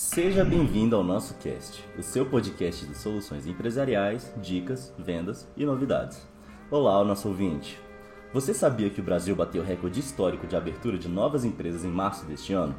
Seja 0.00 0.44
bem-vindo 0.44 0.94
ao 0.94 1.02
nosso 1.02 1.34
cast, 1.38 1.84
o 1.98 2.04
seu 2.04 2.24
podcast 2.24 2.86
de 2.86 2.96
soluções 2.96 3.48
empresariais, 3.48 4.32
dicas, 4.40 4.94
vendas 4.96 5.48
e 5.56 5.66
novidades. 5.66 6.24
Olá, 6.70 7.04
nosso 7.04 7.26
ouvinte. 7.26 7.76
Você 8.32 8.54
sabia 8.54 8.90
que 8.90 9.00
o 9.00 9.02
Brasil 9.02 9.34
bateu 9.34 9.60
recorde 9.60 9.98
histórico 9.98 10.46
de 10.46 10.54
abertura 10.54 10.96
de 10.96 11.08
novas 11.08 11.44
empresas 11.44 11.84
em 11.84 11.90
março 11.90 12.24
deste 12.26 12.52
ano? 12.52 12.76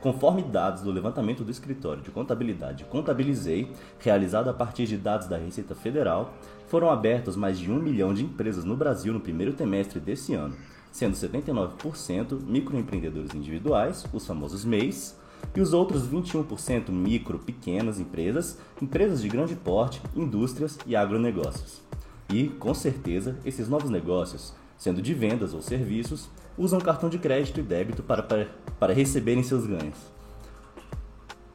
Conforme 0.00 0.42
dados 0.42 0.82
do 0.82 0.92
levantamento 0.92 1.42
do 1.42 1.50
escritório 1.50 2.04
de 2.04 2.12
contabilidade 2.12 2.84
Contabilizei, 2.84 3.72
realizado 3.98 4.48
a 4.48 4.54
partir 4.54 4.86
de 4.86 4.96
dados 4.96 5.26
da 5.26 5.36
Receita 5.36 5.74
Federal, 5.74 6.34
foram 6.68 6.88
abertos 6.88 7.34
mais 7.34 7.58
de 7.58 7.68
um 7.68 7.80
milhão 7.80 8.14
de 8.14 8.22
empresas 8.22 8.64
no 8.64 8.76
Brasil 8.76 9.12
no 9.12 9.18
primeiro 9.18 9.54
trimestre 9.54 9.98
desse 9.98 10.34
ano, 10.34 10.54
sendo 10.92 11.16
79% 11.16 12.40
microempreendedores 12.46 13.34
individuais, 13.34 14.06
os 14.12 14.24
famosos 14.24 14.64
MEIs, 14.64 15.18
e 15.54 15.60
os 15.60 15.72
outros 15.72 16.06
21% 16.08 16.90
micro, 16.90 17.38
pequenas 17.38 17.98
empresas, 17.98 18.58
empresas 18.80 19.22
de 19.22 19.28
grande 19.28 19.54
porte, 19.54 20.00
indústrias 20.14 20.78
e 20.86 20.94
agronegócios. 20.94 21.80
E, 22.28 22.48
com 22.48 22.74
certeza, 22.74 23.38
esses 23.44 23.68
novos 23.68 23.90
negócios, 23.90 24.54
sendo 24.76 25.02
de 25.02 25.14
vendas 25.14 25.54
ou 25.54 25.62
serviços, 25.62 26.28
usam 26.56 26.80
cartão 26.80 27.08
de 27.08 27.18
crédito 27.18 27.60
e 27.60 27.62
débito 27.62 28.02
para, 28.02 28.22
para, 28.22 28.48
para 28.78 28.92
receberem 28.92 29.42
seus 29.42 29.66
ganhos. 29.66 29.98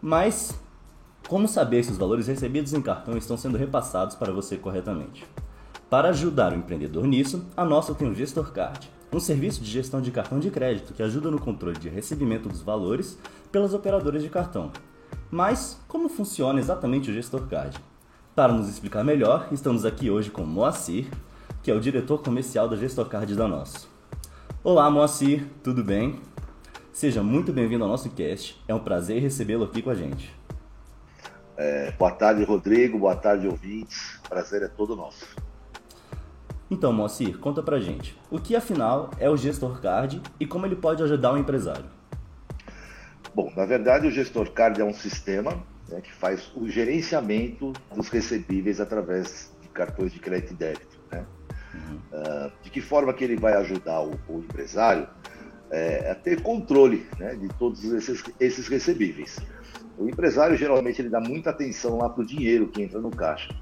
Mas, 0.02 0.58
como 1.27 1.48
saber 1.48 1.84
se 1.84 1.91
os 1.91 1.98
valores 1.98 2.27
recebidos 2.27 2.74
em 2.74 2.82
cartão 2.82 3.18
estão 3.18 3.38
sendo 3.38 3.58
repassados 3.58 4.16
para 4.16 4.32
você 4.32 4.58
corretamente? 4.58 5.26
Para 5.89 6.09
ajudar 6.09 6.53
o 6.53 6.55
empreendedor 6.55 7.07
nisso, 7.07 7.43
a 7.57 7.66
nossa 7.66 7.95
tem 7.95 8.07
o 8.07 8.13
Gestor 8.13 8.52
Card, 8.52 8.88
um 9.11 9.20
serviço 9.20 9.59
de 9.59 9.71
gestão 9.71 9.99
de 9.99 10.12
cartão 10.12 10.39
de 10.39 10.52
crédito 10.52 10.93
que 10.93 11.02
ajuda 11.02 11.31
no 11.31 11.41
controle 11.41 11.79
de 11.79 11.89
recebimento 11.89 12.48
dos 12.48 12.62
valores 12.62 13.17
pelas 13.52 13.73
operadoras 13.73 14.21
de 14.21 14.29
cartão. 14.29 14.71
Mas 15.31 15.81
como 15.88 16.07
funciona 16.07 16.59
exatamente 16.59 17.09
o 17.09 17.13
Gestor 17.13 17.48
Card? 17.48 17.76
Para 18.35 18.54
nos 18.54 18.70
explicar 18.70 19.04
melhor, 19.04 19.48
estamos 19.51 19.84
aqui 19.84 20.12
hoje 20.12 20.29
com 20.29 20.43
Moacir, 20.43 21.07
que 21.63 21.71
é 21.71 21.73
o 21.73 21.79
diretor 21.79 22.21
comercial 22.21 22.70
da 22.70 22.76
Gestor 22.76 23.07
Card 23.07 23.34
da 23.34 23.48
Nosso. 23.48 23.90
Olá, 24.63 24.91
Moacir, 24.91 25.48
tudo 25.63 25.84
bem? 25.84 26.21
Seja 26.93 27.24
muito 27.24 27.51
bem-vindo 27.51 27.84
ao 27.84 27.90
nosso 27.90 28.12
cast. 28.12 28.62
É 28.68 28.76
um 28.76 28.79
prazer 28.79 29.24
recebê-lo 29.24 29.63
aqui 29.63 29.81
com 29.81 29.90
a 29.90 29.96
gente. 29.96 30.31
É, 31.57 31.91
boa 31.93 32.12
tarde, 32.12 32.43
Rodrigo. 32.43 32.99
Boa 32.99 33.15
tarde, 33.15 33.48
ouvintes. 33.48 34.20
Prazer 34.29 34.62
é 34.62 34.68
todo 34.68 34.96
nosso. 34.96 35.49
Então, 36.71 36.93
Moacir, 36.93 37.39
conta 37.39 37.63
pra 37.63 37.79
gente. 37.79 38.15
O 38.29 38.39
que 38.39 38.55
afinal 38.55 39.09
é 39.17 39.29
o 39.29 39.35
Gestor 39.35 39.81
Card 39.81 40.21
e 40.39 40.45
como 40.45 40.65
ele 40.65 40.75
pode 40.75 41.01
ajudar 41.01 41.34
o 41.34 41.37
empresário? 41.37 41.85
Bom, 43.34 43.51
na 43.55 43.65
verdade 43.65 44.07
o 44.07 44.12
Gestor 44.12 44.51
Card 44.51 44.79
é 44.79 44.84
um 44.84 44.93
sistema 44.93 45.63
né, 45.87 46.01
que 46.01 46.13
faz 46.13 46.51
o 46.55 46.70
gerenciamento 46.70 47.73
dos 47.95 48.09
recebíveis 48.09 48.79
através 48.79 49.51
de 49.62 49.67
cartões 49.70 50.12
de 50.12 50.20
crédito 50.20 50.53
e 50.53 50.55
débito. 50.55 50.99
Né? 51.12 51.25
Uhum. 51.73 51.99
Uh, 52.12 52.51
de 52.62 52.70
que 52.70 52.81
forma 52.81 53.13
que 53.13 53.23
ele 53.23 53.35
vai 53.35 53.53
ajudar 53.53 54.01
o, 54.01 54.12
o 54.27 54.40
empresário 54.40 55.07
é, 55.71 56.12
a 56.12 56.15
ter 56.15 56.41
controle 56.41 57.07
né, 57.17 57.35
de 57.35 57.47
todos 57.49 57.84
esses, 57.84 58.23
esses 58.40 58.67
recebíveis. 58.67 59.40
O 59.97 60.07
empresário 60.07 60.55
geralmente 60.55 61.01
ele 61.01 61.09
dá 61.09 61.20
muita 61.20 61.49
atenção 61.49 61.97
lá 61.97 62.09
para 62.09 62.23
o 62.23 62.25
dinheiro 62.25 62.67
que 62.67 62.81
entra 62.81 62.99
no 62.99 63.09
caixa. 63.09 63.55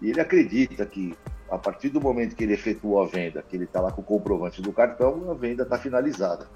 E 0.00 0.10
ele 0.10 0.20
acredita 0.20 0.86
que 0.86 1.14
a 1.50 1.58
partir 1.58 1.88
do 1.88 2.00
momento 2.00 2.36
que 2.36 2.44
ele 2.44 2.54
efetuou 2.54 3.02
a 3.02 3.06
venda, 3.06 3.42
que 3.42 3.56
ele 3.56 3.64
está 3.64 3.80
lá 3.80 3.90
com 3.90 4.00
o 4.00 4.04
comprovante 4.04 4.60
do 4.60 4.72
cartão, 4.72 5.30
a 5.30 5.34
venda 5.34 5.62
está 5.62 5.78
finalizada. 5.78 6.46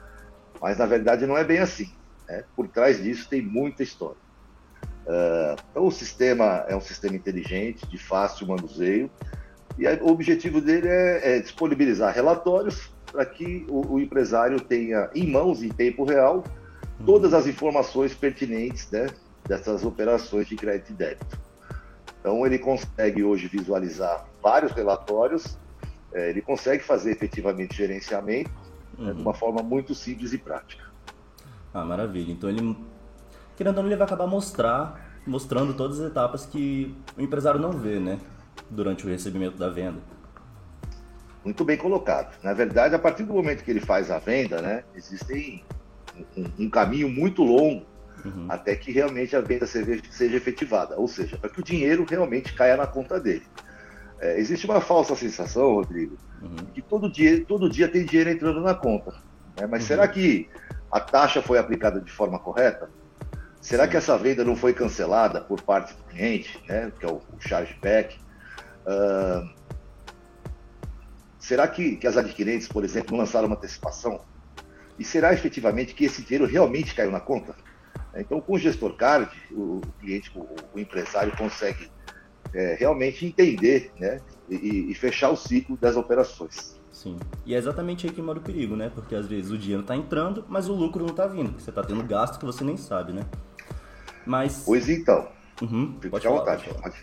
Mas 0.60 0.78
na 0.78 0.86
verdade 0.86 1.26
não 1.26 1.36
é 1.36 1.44
bem 1.44 1.58
assim. 1.58 1.90
Né? 2.28 2.44
Por 2.54 2.68
trás 2.68 3.02
disso 3.02 3.28
tem 3.28 3.42
muita 3.42 3.82
história. 3.82 4.20
Uh, 5.06 5.56
então 5.70 5.86
o 5.86 5.90
sistema 5.90 6.64
é 6.68 6.76
um 6.76 6.80
sistema 6.80 7.16
inteligente, 7.16 7.86
de 7.86 7.98
fácil 7.98 8.46
manuseio, 8.46 9.10
e 9.78 9.86
o 9.86 10.08
objetivo 10.08 10.60
dele 10.60 10.88
é, 10.88 11.36
é 11.36 11.40
disponibilizar 11.40 12.14
relatórios 12.14 12.92
para 13.10 13.24
que 13.24 13.66
o, 13.68 13.94
o, 13.94 14.00
empresário 14.00 14.60
tenha 14.60 15.10
em 15.14 15.30
mãos, 15.30 15.62
em 15.62 15.68
tempo 15.68 16.04
real, 16.04 16.44
todas 17.04 17.34
as 17.34 17.46
informações 17.46 18.14
pertinentes 18.14 18.90
né, 18.90 19.08
dessas 19.46 19.84
operações 19.84 20.46
de 20.46 20.56
crédito 20.56 20.90
e 20.90 20.94
débito. 20.94 21.40
Então 22.20 22.46
ele 22.46 22.58
consegue 22.58 23.24
hoje 23.24 23.48
visualizar 23.48 24.26
vários 24.42 24.72
relatórios, 24.72 25.58
é, 26.12 26.30
ele 26.30 26.42
consegue 26.42 26.82
fazer 26.82 27.12
efetivamente 27.12 27.76
gerenciamento 27.76 28.50
uhum. 28.98 29.06
né, 29.06 29.12
de 29.14 29.20
uma 29.20 29.34
forma 29.34 29.62
muito 29.62 29.94
simples 29.94 30.32
e 30.32 30.38
prática. 30.38 30.84
Ah, 31.72 31.84
maravilha. 31.84 32.32
Então 32.32 32.50
ele, 32.50 32.76
querendo 33.56 33.78
ou 33.78 33.82
não, 33.82 33.88
ele 33.88 33.96
vai 33.96 34.06
acabar 34.06 34.26
mostrar, 34.26 35.18
mostrando 35.26 35.74
todas 35.74 36.00
as 36.00 36.10
etapas 36.10 36.44
que 36.44 36.94
o 37.16 37.22
empresário 37.22 37.60
não 37.60 37.72
vê, 37.72 37.98
né? 37.98 38.18
Durante 38.68 39.06
o 39.06 39.08
recebimento 39.08 39.56
da 39.56 39.70
venda. 39.70 40.00
Muito 41.44 41.64
bem 41.64 41.76
colocado. 41.76 42.36
Na 42.42 42.52
verdade, 42.52 42.94
a 42.94 42.98
partir 42.98 43.24
do 43.24 43.32
momento 43.32 43.64
que 43.64 43.70
ele 43.70 43.80
faz 43.80 44.10
a 44.10 44.18
venda, 44.18 44.60
né, 44.60 44.84
existe 44.94 45.64
um, 46.36 46.64
um 46.64 46.70
caminho 46.70 47.08
muito 47.08 47.42
longo 47.42 47.84
uhum. 48.24 48.46
até 48.48 48.76
que 48.76 48.92
realmente 48.92 49.34
a 49.34 49.40
venda 49.40 49.66
seja, 49.66 50.00
seja 50.10 50.36
efetivada, 50.36 50.96
ou 50.96 51.08
seja, 51.08 51.36
para 51.36 51.50
que 51.50 51.60
o 51.60 51.64
dinheiro 51.64 52.06
realmente 52.08 52.52
caia 52.54 52.76
na 52.76 52.86
conta 52.86 53.18
dele. 53.18 53.44
É, 54.22 54.38
existe 54.38 54.66
uma 54.66 54.80
falsa 54.80 55.16
sensação, 55.16 55.74
Rodrigo, 55.74 56.16
uhum. 56.40 56.64
que 56.72 56.80
todo 56.80 57.10
dia, 57.10 57.44
todo 57.44 57.68
dia 57.68 57.88
tem 57.88 58.04
dinheiro 58.04 58.30
entrando 58.30 58.60
na 58.60 58.72
conta. 58.72 59.10
Né? 59.58 59.66
Mas 59.66 59.82
uhum. 59.82 59.88
será 59.88 60.06
que 60.06 60.48
a 60.92 61.00
taxa 61.00 61.42
foi 61.42 61.58
aplicada 61.58 62.00
de 62.00 62.12
forma 62.12 62.38
correta? 62.38 62.88
Será 63.60 63.84
Sim. 63.84 63.90
que 63.90 63.96
essa 63.96 64.16
venda 64.16 64.44
não 64.44 64.54
foi 64.54 64.72
cancelada 64.72 65.40
por 65.40 65.60
parte 65.62 65.94
do 65.94 66.04
cliente, 66.04 66.62
né? 66.68 66.92
que 66.96 67.04
é 67.04 67.08
o, 67.08 67.16
o 67.16 67.40
chargeback? 67.40 68.16
Uh, 68.86 69.50
será 71.36 71.66
que, 71.66 71.96
que 71.96 72.06
as 72.06 72.16
adquirentes, 72.16 72.68
por 72.68 72.84
exemplo, 72.84 73.10
não 73.10 73.24
lançaram 73.24 73.48
uma 73.48 73.56
antecipação? 73.56 74.20
E 75.00 75.04
será 75.04 75.34
efetivamente 75.34 75.94
que 75.94 76.04
esse 76.04 76.22
dinheiro 76.22 76.46
realmente 76.46 76.94
caiu 76.94 77.10
na 77.10 77.18
conta? 77.18 77.56
Então, 78.14 78.40
com 78.40 78.52
o 78.52 78.58
gestor 78.58 78.94
card, 78.94 79.28
o, 79.50 79.80
cliente, 79.98 80.30
o, 80.36 80.46
o 80.72 80.78
empresário 80.78 81.36
consegue 81.36 81.90
é, 82.54 82.76
realmente 82.78 83.24
entender 83.26 83.90
né, 83.98 84.20
e, 84.48 84.90
e, 84.90 84.94
fechar 84.94 85.30
o 85.30 85.36
ciclo 85.36 85.76
das 85.76 85.96
operações. 85.96 86.80
Sim. 86.90 87.18
E 87.46 87.54
é 87.54 87.58
exatamente 87.58 88.06
aí 88.06 88.12
que 88.12 88.20
mora 88.20 88.38
o 88.38 88.42
perigo, 88.42 88.76
né? 88.76 88.90
Porque 88.94 89.14
às 89.14 89.26
vezes 89.26 89.50
o 89.50 89.58
dinheiro 89.58 89.82
está 89.82 89.96
entrando, 89.96 90.44
mas 90.48 90.68
o 90.68 90.74
lucro 90.74 91.02
não 91.02 91.10
está 91.10 91.26
vindo. 91.26 91.58
Você 91.58 91.70
está 91.70 91.82
tendo 91.82 92.02
gasto 92.04 92.38
que 92.38 92.44
você 92.44 92.62
nem 92.62 92.76
sabe, 92.76 93.12
né? 93.12 93.22
Mas. 94.26 94.62
Pois 94.64 94.88
então. 94.88 95.28
Uhum, 95.60 95.96
Fique 96.00 96.26
à 96.26 96.30
vontade. 96.30 96.68
Pode. 96.80 96.96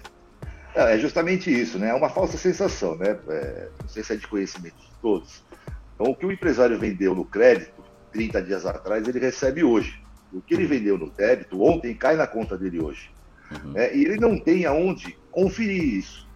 É, 0.76 0.96
é 0.96 0.98
justamente 1.00 1.52
isso, 1.52 1.80
né? 1.80 1.90
É 1.90 1.94
uma 1.94 2.10
falsa 2.10 2.38
sensação, 2.38 2.96
né? 2.96 3.20
É, 3.28 3.70
não 3.82 3.90
sei 3.90 4.04
se 4.04 4.14
é 4.14 4.16
de 4.16 4.28
conhecimento 4.28 4.78
de 4.78 4.92
todos. 5.02 5.44
Então, 5.96 6.12
o 6.12 6.16
que 6.16 6.26
o 6.26 6.32
empresário 6.32 6.78
vendeu 6.80 7.16
no 7.16 7.26
crédito 7.26 7.84
30 8.12 8.42
dias 8.44 8.66
atrás, 8.66 9.08
ele 9.08 9.20
recebe 9.20 9.64
hoje. 9.64 10.02
O 10.32 10.42
que 10.42 10.54
ele 10.54 10.66
vendeu 10.66 10.98
no 10.98 11.10
débito 11.10 11.62
ontem 11.62 11.94
cai 11.96 12.16
na 12.16 12.28
conta 12.28 12.58
dele 12.58 12.80
hoje. 12.80 13.12
Uhum. 13.52 13.74
É, 13.76 13.96
e 13.96 14.06
ele 14.06 14.18
não 14.18 14.40
tem 14.40 14.66
aonde 14.66 15.18
conferir 15.32 15.84
isso. 15.84 16.28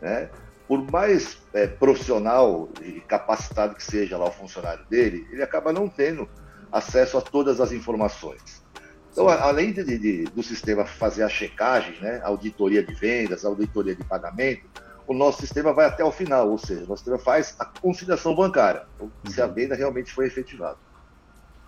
Né? 0.00 0.30
Por 0.66 0.90
mais 0.90 1.38
é, 1.52 1.66
profissional 1.66 2.68
e 2.80 3.00
capacitado 3.00 3.74
que 3.74 3.82
seja 3.82 4.16
lá 4.16 4.26
o 4.26 4.32
funcionário 4.32 4.84
dele, 4.88 5.26
ele 5.30 5.42
acaba 5.42 5.72
não 5.72 5.88
tendo 5.88 6.28
acesso 6.70 7.18
a 7.18 7.20
todas 7.20 7.60
as 7.60 7.72
informações. 7.72 8.62
Então, 9.12 9.28
Sim. 9.28 9.36
além 9.40 9.72
de, 9.72 9.82
de, 9.98 10.24
do 10.24 10.42
sistema 10.42 10.84
fazer 10.84 11.24
a 11.24 11.28
checagem, 11.28 12.00
né, 12.00 12.20
auditoria 12.22 12.82
de 12.82 12.94
vendas, 12.94 13.44
auditoria 13.44 13.94
de 13.94 14.04
pagamento, 14.04 14.68
o 15.06 15.12
nosso 15.12 15.40
sistema 15.40 15.72
vai 15.72 15.86
até 15.86 16.04
o 16.04 16.12
final, 16.12 16.48
ou 16.48 16.58
seja, 16.58 16.84
o 16.84 16.86
nosso 16.86 17.02
sistema 17.02 17.18
faz 17.18 17.56
a 17.58 17.64
conciliação 17.64 18.34
bancária, 18.34 18.86
então, 18.94 19.10
uhum. 19.24 19.30
se 19.32 19.42
a 19.42 19.46
venda 19.46 19.74
realmente 19.74 20.12
foi 20.12 20.26
efetivada. 20.26 20.78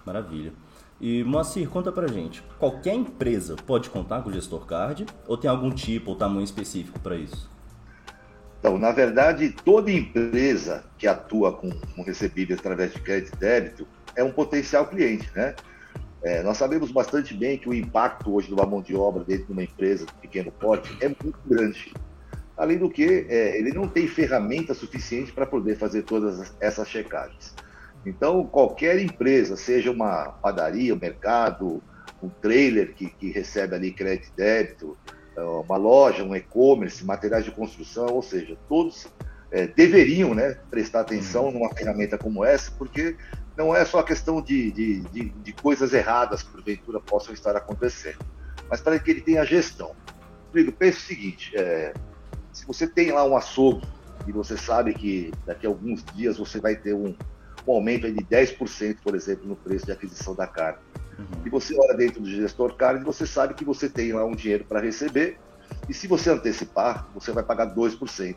Maravilha. 0.07 0.53
E 1.03 1.25
Moacir, 1.25 1.69
conta 1.69 1.91
pra 1.91 2.07
gente, 2.07 2.45
qualquer 2.61 2.95
empresa 2.95 3.57
pode 3.67 3.91
contar 3.91 4.23
com 4.23 4.31
o 4.31 4.33
gestor 4.33 4.65
card 4.65 5.05
ou 5.27 5.37
tem 5.37 5.51
algum 5.51 5.73
tipo 5.73 6.13
ou 6.13 6.17
tamanho 6.17 6.45
específico 6.45 7.01
para 7.01 7.17
isso? 7.17 7.51
Então, 8.61 8.79
na 8.79 8.93
verdade, 8.93 9.51
toda 9.65 9.91
empresa 9.91 10.85
que 10.97 11.09
atua 11.09 11.53
com, 11.55 11.73
com 11.73 12.05
recebíveis 12.05 12.61
através 12.61 12.93
de 12.93 13.01
crédito 13.01 13.35
e 13.35 13.37
débito 13.37 13.89
é 14.15 14.23
um 14.23 14.31
potencial 14.31 14.87
cliente, 14.87 15.29
né? 15.35 15.57
É, 16.23 16.41
nós 16.45 16.57
sabemos 16.57 16.93
bastante 16.93 17.35
bem 17.35 17.59
que 17.59 17.69
o 17.69 17.75
impacto 17.75 18.33
hoje 18.33 18.55
uma 18.55 18.65
mão 18.65 18.81
de 18.81 18.95
obra 18.95 19.25
dentro 19.25 19.47
de 19.47 19.53
uma 19.53 19.65
empresa 19.65 20.07
de 20.07 20.13
pequeno 20.15 20.53
porte 20.53 20.97
é 21.01 21.09
muito 21.09 21.37
grande. 21.45 21.93
Além 22.57 22.79
do 22.79 22.89
que, 22.89 23.27
é, 23.29 23.59
ele 23.59 23.73
não 23.73 23.89
tem 23.89 24.07
ferramenta 24.07 24.73
suficiente 24.73 25.33
para 25.33 25.47
poder 25.47 25.77
fazer 25.77 26.03
todas 26.03 26.55
essas 26.61 26.87
checagens. 26.87 27.57
Então, 28.05 28.45
qualquer 28.45 28.99
empresa, 28.99 29.57
seja 29.57 29.91
uma 29.91 30.31
padaria, 30.43 30.95
um 30.95 30.99
mercado, 30.99 31.83
um 32.23 32.29
trailer 32.29 32.95
que, 32.95 33.09
que 33.11 33.31
recebe 33.31 33.75
ali 33.75 33.93
crédito 33.93 34.29
e 34.33 34.37
débito, 34.37 34.97
é, 35.37 35.41
uma 35.41 35.77
loja, 35.77 36.25
um 36.25 36.35
e-commerce, 36.35 37.05
materiais 37.05 37.45
de 37.45 37.51
construção, 37.51 38.07
ou 38.07 38.23
seja, 38.23 38.57
todos 38.69 39.07
é, 39.51 39.67
deveriam 39.67 40.35
né, 40.35 40.57
prestar 40.71 41.01
atenção 41.01 41.47
uhum. 41.47 41.53
numa 41.53 41.75
ferramenta 41.75 42.19
como 42.19 42.45
essa, 42.45 42.71
porque 42.73 43.17
não 43.57 43.75
é 43.75 43.85
só 43.85 44.01
a 44.01 44.05
questão 44.05 44.41
de, 44.41 44.71
de, 44.73 45.01
de, 45.01 45.29
de 45.29 45.53
coisas 45.53 45.93
erradas 45.93 46.43
que 46.43 46.51
porventura 46.51 46.99
possam 47.01 47.35
estar 47.35 47.55
acontecendo, 47.57 48.19
mas 48.69 48.81
para 48.81 48.99
que 48.99 49.11
ele 49.11 49.21
tenha 49.21 49.45
gestão. 49.45 49.95
Rodrigo, 50.47 50.73
pense 50.73 50.99
o 50.99 51.03
seguinte: 51.03 51.53
é, 51.57 51.93
se 52.53 52.67
você 52.67 52.87
tem 52.87 53.13
lá 53.13 53.25
um 53.25 53.37
açougue 53.37 53.87
e 54.27 54.33
você 54.33 54.57
sabe 54.57 54.95
que 54.95 55.33
daqui 55.47 55.67
a 55.67 55.69
alguns 55.69 56.05
dias 56.15 56.39
você 56.39 56.61
vai 56.61 56.77
ter 56.77 56.95
um, 56.95 57.15
um 57.67 57.73
aumento 57.73 58.11
de 58.11 58.23
10%, 58.25 58.99
por 59.03 59.15
exemplo, 59.15 59.47
no 59.47 59.57
preço 59.57 59.87
de 59.87 59.93
aquisição 59.93 60.35
da 60.35 60.47
carne, 60.47 60.79
uhum. 61.19 61.27
e 61.47 61.51
você 61.51 61.75
olha 61.79 61.95
dentro 61.95 62.21
do 62.21 62.29
gestor 62.29 62.75
carne, 62.75 63.05
você 63.05 63.27
sabe 63.27 63.55
que 63.55 63.65
você 63.65 63.89
tem 63.89 64.13
lá 64.13 64.25
um 64.25 64.35
dinheiro 64.35 64.65
para 64.65 64.81
receber, 64.81 65.39
e 65.89 65.95
se 65.95 66.07
você 66.07 66.31
antecipar, 66.31 67.09
você 67.15 67.33
vai 67.33 67.43
pagar 67.43 67.75
2%. 67.75 68.37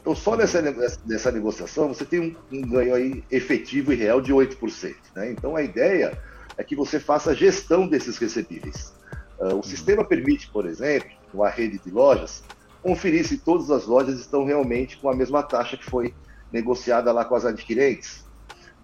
Então, 0.00 0.14
só 0.14 0.36
nessa, 0.36 0.60
nessa 1.06 1.32
negociação, 1.32 1.88
você 1.88 2.04
tem 2.04 2.20
um, 2.20 2.36
um 2.52 2.62
ganho 2.62 2.94
aí 2.94 3.24
efetivo 3.30 3.92
e 3.92 3.96
real 3.96 4.20
de 4.20 4.32
8%. 4.32 4.94
Né? 5.16 5.30
Então, 5.30 5.56
a 5.56 5.62
ideia 5.62 6.20
é 6.58 6.62
que 6.62 6.76
você 6.76 7.00
faça 7.00 7.30
a 7.30 7.34
gestão 7.34 7.88
desses 7.88 8.18
recebíveis. 8.18 8.92
Uh, 9.38 9.46
o 9.46 9.54
uhum. 9.54 9.62
sistema 9.62 10.04
permite, 10.04 10.50
por 10.50 10.66
exemplo, 10.66 11.10
uma 11.32 11.48
rede 11.48 11.78
de 11.78 11.90
lojas, 11.90 12.42
conferir 12.82 13.26
se 13.26 13.38
todas 13.38 13.70
as 13.70 13.86
lojas 13.86 14.20
estão 14.20 14.44
realmente 14.44 14.98
com 14.98 15.08
a 15.08 15.16
mesma 15.16 15.42
taxa 15.42 15.76
que 15.76 15.84
foi 15.84 16.14
negociada 16.52 17.10
lá 17.10 17.24
com 17.24 17.34
as 17.34 17.44
adquirentes. 17.44 18.23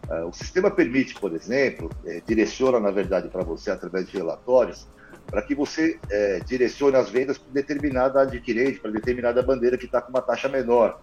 Uh, 0.09 0.29
o 0.29 0.33
sistema 0.33 0.71
permite, 0.71 1.15
por 1.15 1.33
exemplo, 1.33 1.91
eh, 2.05 2.23
direciona, 2.27 2.81
na 2.81 2.91
verdade, 2.91 3.29
para 3.29 3.45
você 3.45 3.71
através 3.71 4.09
de 4.09 4.17
relatórios, 4.17 4.89
para 5.27 5.43
que 5.43 5.55
você 5.55 6.01
eh, 6.11 6.41
direcione 6.45 6.97
as 6.97 7.11
vendas 7.11 7.39
para 7.39 7.53
determinada 7.53 8.23
adquirente, 8.23 8.81
para 8.81 8.91
determinada 8.91 9.43
bandeira 9.43 9.79
que 9.79 9.85
está 9.85 10.01
com 10.01 10.11
uma 10.11 10.23
taxa 10.23 10.49
menor 10.49 11.01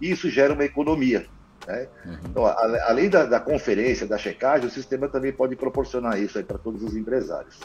isso 0.00 0.28
gera 0.28 0.52
uma 0.52 0.64
economia. 0.64 1.26
Né? 1.66 1.88
Uhum. 2.04 2.16
Então, 2.30 2.46
a, 2.46 2.88
além 2.88 3.08
da, 3.08 3.24
da, 3.24 3.40
conferência, 3.40 4.06
da 4.06 4.18
checagem, 4.18 4.68
o 4.68 4.70
sistema 4.70 5.08
também 5.08 5.32
pode 5.32 5.56
proporcionar 5.56 6.20
isso 6.20 6.42
para 6.44 6.58
todos 6.58 6.82
os 6.82 6.96
empresários. 6.96 7.60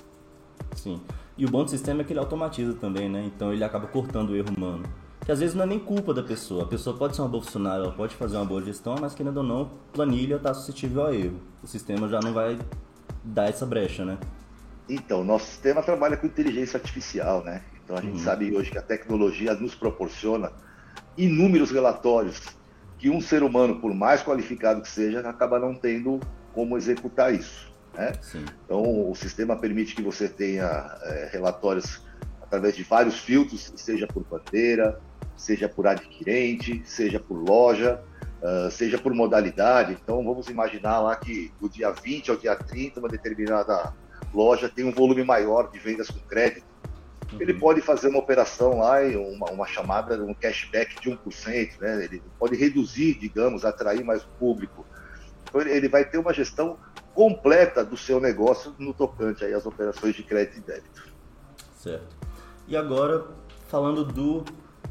Sim. 0.75 1.01
E 1.37 1.45
o 1.45 1.49
bom 1.49 1.63
do 1.63 1.69
sistema 1.69 2.01
é 2.01 2.03
que 2.03 2.13
ele 2.13 2.19
automatiza 2.19 2.73
também, 2.73 3.09
né? 3.09 3.23
Então 3.25 3.53
ele 3.53 3.63
acaba 3.63 3.87
cortando 3.87 4.31
o 4.31 4.35
erro 4.35 4.49
humano. 4.55 4.83
Que 5.25 5.31
às 5.31 5.39
vezes 5.39 5.55
não 5.55 5.63
é 5.63 5.67
nem 5.67 5.79
culpa 5.79 6.13
da 6.13 6.23
pessoa. 6.23 6.63
A 6.63 6.67
pessoa 6.67 6.97
pode 6.97 7.15
ser 7.15 7.21
uma 7.21 7.29
boa 7.29 7.43
funcionária, 7.43 7.83
ela 7.83 7.93
pode 7.93 8.15
fazer 8.15 8.37
uma 8.37 8.45
boa 8.45 8.61
gestão, 8.61 8.95
mas 8.99 9.13
querendo 9.13 9.37
ou 9.37 9.43
não, 9.43 9.71
planilha 9.93 10.35
está 10.35 10.53
suscetível 10.53 11.05
a 11.05 11.13
erro. 11.13 11.39
O 11.61 11.67
sistema 11.67 12.07
já 12.07 12.19
não 12.19 12.33
vai 12.33 12.57
dar 13.23 13.47
essa 13.47 13.65
brecha, 13.65 14.03
né? 14.03 14.17
Então, 14.89 15.23
nosso 15.23 15.45
sistema 15.45 15.83
trabalha 15.83 16.17
com 16.17 16.25
inteligência 16.25 16.77
artificial, 16.77 17.43
né? 17.43 17.63
Então 17.83 17.95
a 17.95 18.01
gente 18.01 18.17
uhum. 18.17 18.23
sabe 18.23 18.55
hoje 18.55 18.71
que 18.71 18.77
a 18.77 18.81
tecnologia 18.81 19.53
nos 19.53 19.75
proporciona 19.75 20.51
inúmeros 21.17 21.71
relatórios 21.71 22.41
que 22.97 23.09
um 23.09 23.19
ser 23.19 23.43
humano, 23.43 23.79
por 23.79 23.93
mais 23.93 24.23
qualificado 24.23 24.81
que 24.81 24.89
seja, 24.89 25.19
acaba 25.21 25.59
não 25.59 25.73
tendo 25.73 26.19
como 26.53 26.77
executar 26.77 27.33
isso. 27.33 27.71
Né? 27.93 28.11
Então, 28.65 29.09
o 29.09 29.15
sistema 29.15 29.55
permite 29.55 29.95
que 29.95 30.01
você 30.01 30.29
tenha 30.29 30.97
é, 31.01 31.29
relatórios 31.31 32.01
através 32.41 32.75
de 32.75 32.83
vários 32.83 33.19
filtros, 33.19 33.73
seja 33.75 34.07
por 34.07 34.23
bandeira, 34.23 34.99
seja 35.35 35.67
por 35.67 35.87
adquirente, 35.87 36.81
seja 36.85 37.19
por 37.19 37.37
loja, 37.37 38.01
uh, 38.41 38.69
seja 38.71 38.97
por 38.97 39.13
modalidade. 39.13 39.97
Então, 40.01 40.23
vamos 40.23 40.47
imaginar 40.47 40.99
lá 40.99 41.15
que 41.15 41.51
do 41.59 41.69
dia 41.69 41.91
20 41.91 42.31
ao 42.31 42.37
dia 42.37 42.55
30, 42.55 42.99
uma 42.99 43.09
determinada 43.09 43.93
loja 44.33 44.69
tem 44.69 44.85
um 44.85 44.91
volume 44.91 45.23
maior 45.23 45.69
de 45.71 45.79
vendas 45.79 46.09
com 46.09 46.19
crédito 46.19 46.71
ele 47.39 47.53
pode 47.53 47.81
fazer 47.81 48.09
uma 48.09 48.19
operação 48.19 48.79
lá, 48.79 48.99
uma, 49.01 49.51
uma 49.51 49.67
chamada, 49.67 50.21
um 50.23 50.33
cashback 50.33 50.99
de 50.99 51.09
1%, 51.09 51.79
né? 51.79 52.03
ele 52.03 52.21
pode 52.37 52.55
reduzir, 52.55 53.17
digamos, 53.17 53.63
atrair 53.63 54.03
mais 54.03 54.23
público. 54.37 54.85
Então, 55.43 55.61
ele 55.61 55.87
vai 55.87 56.03
ter 56.03 56.17
uma 56.17 56.33
gestão 56.33 56.77
completa 57.13 57.83
do 57.83 57.95
seu 57.95 58.19
negócio 58.19 58.73
no 58.77 58.93
tocante 58.93 59.45
aí 59.45 59.53
às 59.53 59.65
operações 59.65 60.15
de 60.15 60.23
crédito 60.23 60.57
e 60.57 60.61
débito. 60.61 61.11
Certo. 61.77 62.15
E 62.67 62.75
agora, 62.75 63.25
falando 63.67 64.03
do 64.03 64.43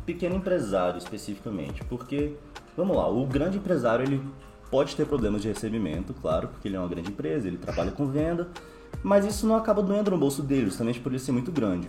pequeno 0.04 0.37
empresário 0.37 0.98
especificamente, 0.98 1.84
porque, 1.84 2.34
vamos 2.76 2.96
lá, 2.96 3.08
o 3.08 3.26
grande 3.26 3.58
empresário 3.58 4.04
ele 4.04 4.22
pode 4.70 4.94
ter 4.94 5.06
problemas 5.06 5.42
de 5.42 5.48
recebimento, 5.48 6.14
claro, 6.14 6.48
porque 6.48 6.69
ele 6.69 6.76
é 6.76 6.78
uma 6.78 6.88
grande 6.88 7.10
empresa, 7.10 7.48
ele 7.48 7.58
trabalha 7.58 7.90
com 7.90 8.06
venda, 8.06 8.48
mas 9.02 9.25
isso 9.25 9.46
não 9.46 9.56
acaba 9.56 9.82
doendo 9.82 10.10
no 10.10 10.19
bolso 10.19 10.42
dele, 10.42 10.66
justamente 10.66 11.00
por 11.00 11.10
ele 11.10 11.19
ser 11.19 11.32
muito 11.32 11.50
grande. 11.50 11.88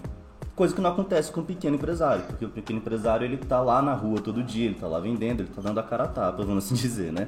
Coisa 0.56 0.76
que 0.76 0.82
não 0.82 0.90
acontece 0.90 1.32
com 1.32 1.42
o 1.42 1.46
pequeno 1.46 1.76
empresário, 1.76 2.24
porque 2.24 2.46
o 2.46 2.50
pequeno 2.50 2.80
empresário 2.80 3.26
ele 3.26 3.38
tá 3.38 3.62
lá 3.62 3.82
na 3.82 3.94
rua 3.94 4.20
todo 4.20 4.44
dia, 4.44 4.66
ele 4.66 4.76
tá 4.76 4.88
lá 4.88 5.00
vendendo, 5.00 5.42
ele 5.42 5.50
tá 5.50 5.62
dando 5.62 5.80
a 5.80 5.84
cara 5.84 6.04
a 6.04 6.08
tapa, 6.08 6.44
vamos 6.44 6.66
assim 6.66 6.76
dizer, 6.76 7.12
né? 7.12 7.28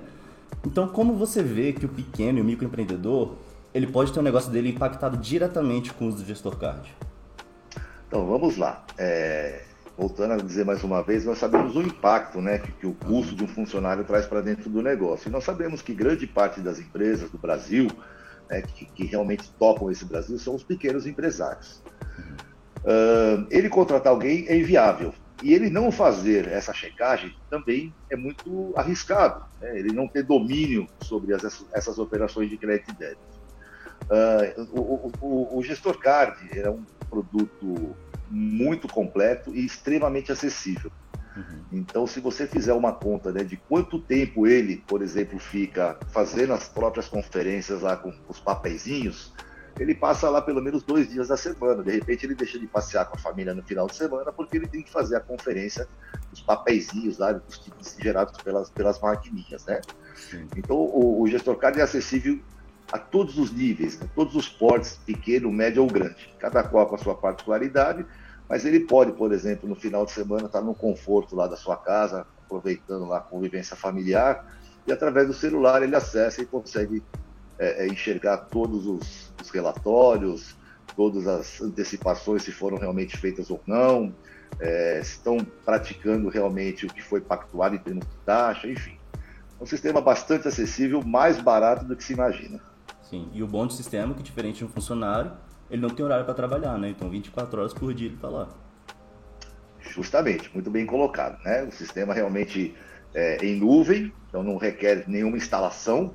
Então, 0.65 0.87
como 0.87 1.13
você 1.15 1.41
vê 1.41 1.73
que 1.73 1.85
o 1.85 1.89
pequeno 1.89 2.39
e 2.39 2.41
o 2.41 2.45
microempreendedor, 2.45 3.33
ele 3.73 3.87
pode 3.87 4.11
ter 4.11 4.19
o 4.19 4.21
um 4.21 4.23
negócio 4.23 4.51
dele 4.51 4.69
impactado 4.69 5.17
diretamente 5.17 5.91
com 5.93 6.05
o 6.05 6.07
uso 6.07 6.17
do 6.17 6.25
gestor 6.25 6.57
card? 6.57 6.93
Então, 8.07 8.25
vamos 8.27 8.57
lá. 8.57 8.85
É, 8.97 9.63
voltando 9.97 10.33
a 10.33 10.37
dizer 10.37 10.65
mais 10.65 10.83
uma 10.83 11.03
vez, 11.03 11.25
nós 11.25 11.37
sabemos 11.37 11.75
o 11.75 11.81
impacto 11.81 12.41
né, 12.41 12.57
que, 12.57 12.71
que 12.71 12.87
o 12.87 12.93
custo 12.93 13.35
de 13.35 13.43
um 13.43 13.47
funcionário 13.47 14.03
traz 14.03 14.25
para 14.25 14.41
dentro 14.41 14.69
do 14.69 14.81
negócio. 14.81 15.29
E 15.29 15.31
nós 15.31 15.43
sabemos 15.43 15.81
que 15.81 15.93
grande 15.93 16.25
parte 16.25 16.59
das 16.61 16.79
empresas 16.79 17.29
do 17.29 17.37
Brasil, 17.37 17.87
né, 18.49 18.61
que, 18.61 18.85
que 18.85 19.05
realmente 19.05 19.49
tocam 19.59 19.91
esse 19.91 20.05
Brasil, 20.05 20.37
são 20.39 20.55
os 20.55 20.63
pequenos 20.63 21.05
empresários. 21.05 21.83
Uh, 22.79 23.47
ele 23.49 23.69
contratar 23.69 24.11
alguém 24.11 24.45
é 24.47 24.57
inviável. 24.57 25.13
E 25.41 25.53
ele 25.53 25.69
não 25.69 25.91
fazer 25.91 26.47
essa 26.47 26.73
checagem 26.73 27.35
também 27.49 27.93
é 28.09 28.15
muito 28.15 28.73
arriscado. 28.75 29.45
Né? 29.59 29.77
Ele 29.77 29.93
não 29.93 30.07
ter 30.07 30.23
domínio 30.23 30.87
sobre 31.01 31.33
as, 31.33 31.65
essas 31.73 31.99
operações 31.99 32.49
de 32.49 32.57
crédito 32.57 32.91
e 32.91 32.93
débito. 32.93 33.33
Uh, 34.03 34.79
o, 34.79 35.11
o, 35.21 35.57
o, 35.57 35.63
gestor 35.63 35.97
card 35.97 36.37
é 36.59 36.69
um 36.69 36.83
produto 37.09 37.95
muito 38.33 38.87
completo 38.87 39.53
e 39.55 39.63
extremamente 39.63 40.31
acessível. 40.31 40.91
Uhum. 41.35 41.63
Então, 41.71 42.07
se 42.07 42.19
você 42.19 42.47
fizer 42.47 42.73
uma 42.73 42.91
conta 42.91 43.31
né, 43.31 43.43
de 43.43 43.57
quanto 43.57 43.99
tempo 43.99 44.47
ele, 44.47 44.77
por 44.87 45.01
exemplo, 45.01 45.39
fica 45.39 45.97
fazendo 46.09 46.53
as 46.53 46.67
próprias 46.67 47.07
conferências 47.07 47.81
lá 47.81 47.95
com 47.95 48.13
os 48.27 48.39
papeizinhos, 48.39 49.33
ele 49.79 49.95
passa 49.95 50.29
lá 50.29 50.41
pelo 50.41 50.61
menos 50.61 50.83
dois 50.83 51.09
dias 51.09 51.27
da 51.27 51.37
semana. 51.37 51.83
De 51.83 51.91
repente 51.91 52.25
ele 52.25 52.35
deixa 52.35 52.59
de 52.59 52.67
passear 52.67 53.05
com 53.05 53.17
a 53.17 53.19
família 53.19 53.53
no 53.53 53.63
final 53.63 53.87
de 53.87 53.95
semana 53.95 54.31
porque 54.31 54.57
ele 54.57 54.67
tem 54.67 54.83
que 54.83 54.91
fazer 54.91 55.15
a 55.15 55.19
conferência, 55.19 55.87
os 56.31 56.41
papeizinhos 56.41 57.17
lá, 57.17 57.39
os 57.47 57.57
tipos 57.57 57.95
gerados 57.99 58.39
pelas, 58.41 58.69
pelas 58.69 58.99
maquininhas, 58.99 59.65
né? 59.65 59.81
Sim. 60.15 60.47
Então 60.55 60.77
o, 60.77 61.21
o, 61.21 61.27
gestor 61.27 61.55
card 61.55 61.79
é 61.79 61.83
acessível 61.83 62.39
a 62.91 62.99
todos 62.99 63.39
os 63.39 63.51
níveis, 63.51 63.99
né? 63.99 64.07
todos 64.13 64.35
os 64.35 64.47
portes, 64.47 64.99
pequeno, 65.03 65.51
médio 65.51 65.81
ou 65.81 65.87
grande, 65.87 66.31
cada 66.39 66.63
qual 66.63 66.85
com 66.85 66.95
a 66.95 66.99
sua 66.99 67.15
particularidade, 67.15 68.05
mas 68.53 68.65
ele 68.65 68.81
pode, 68.81 69.13
por 69.13 69.31
exemplo, 69.31 69.67
no 69.67 69.73
final 69.73 70.05
de 70.05 70.11
semana 70.11 70.45
estar 70.45 70.61
no 70.61 70.75
conforto 70.75 71.35
lá 71.35 71.47
da 71.47 71.57
sua 71.57 71.75
casa, 71.75 72.23
aproveitando 72.45 73.03
lá 73.03 73.17
a 73.17 73.19
convivência 73.19 73.75
familiar, 73.75 74.45
e 74.85 74.91
através 74.91 75.25
do 75.25 75.33
celular 75.33 75.81
ele 75.81 75.95
acessa 75.95 76.39
e 76.39 76.45
consegue 76.45 77.01
é, 77.57 77.83
é, 77.83 77.87
enxergar 77.87 78.37
todos 78.37 78.85
os, 78.85 79.33
os, 79.41 79.49
relatórios, 79.49 80.55
todas 80.95 81.25
as 81.25 81.61
antecipações, 81.61 82.43
se 82.43 82.51
foram 82.51 82.77
realmente 82.77 83.17
feitas 83.17 83.49
ou 83.49 83.59
não, 83.65 84.13
é, 84.59 85.01
se 85.03 85.13
estão 85.13 85.39
praticando 85.65 86.29
realmente 86.29 86.85
o 86.85 86.93
que 86.93 87.01
foi 87.01 87.21
pactuado 87.21 87.73
em 87.73 87.79
termos 87.79 88.05
de 88.05 88.17
taxa, 88.23 88.67
enfim. 88.67 88.99
É 89.59 89.63
um 89.63 89.65
sistema 89.65 89.99
bastante 89.99 90.47
acessível, 90.47 91.01
mais 91.01 91.41
barato 91.41 91.85
do 91.85 91.95
que 91.95 92.03
se 92.03 92.13
imagina. 92.13 92.61
Sim, 93.01 93.27
e 93.33 93.41
o 93.41 93.47
bom 93.47 93.65
do 93.65 93.73
sistema 93.73 94.13
é 94.13 94.15
que, 94.15 94.21
diferente 94.21 94.59
de 94.59 94.65
um 94.65 94.69
funcionário, 94.69 95.31
ele 95.73 95.81
não 95.81 95.89
tem 95.89 96.05
horário 96.05 96.23
para 96.23 96.35
trabalhar, 96.35 96.77
né? 96.77 96.89
Então, 96.89 97.09
24 97.09 97.59
horas 97.59 97.73
por 97.73 97.91
dia 97.95 98.07
ele 98.07 98.15
está 98.15 98.29
lá. 98.29 98.47
Justamente, 99.79 100.51
muito 100.53 100.69
bem 100.69 100.85
colocado, 100.85 101.43
né? 101.43 101.63
O 101.63 101.71
sistema 101.71 102.13
realmente 102.13 102.75
é 103.11 103.43
em 103.43 103.59
nuvem, 103.59 104.13
então 104.29 104.43
não 104.43 104.57
requer 104.57 105.03
nenhuma 105.07 105.35
instalação, 105.35 106.13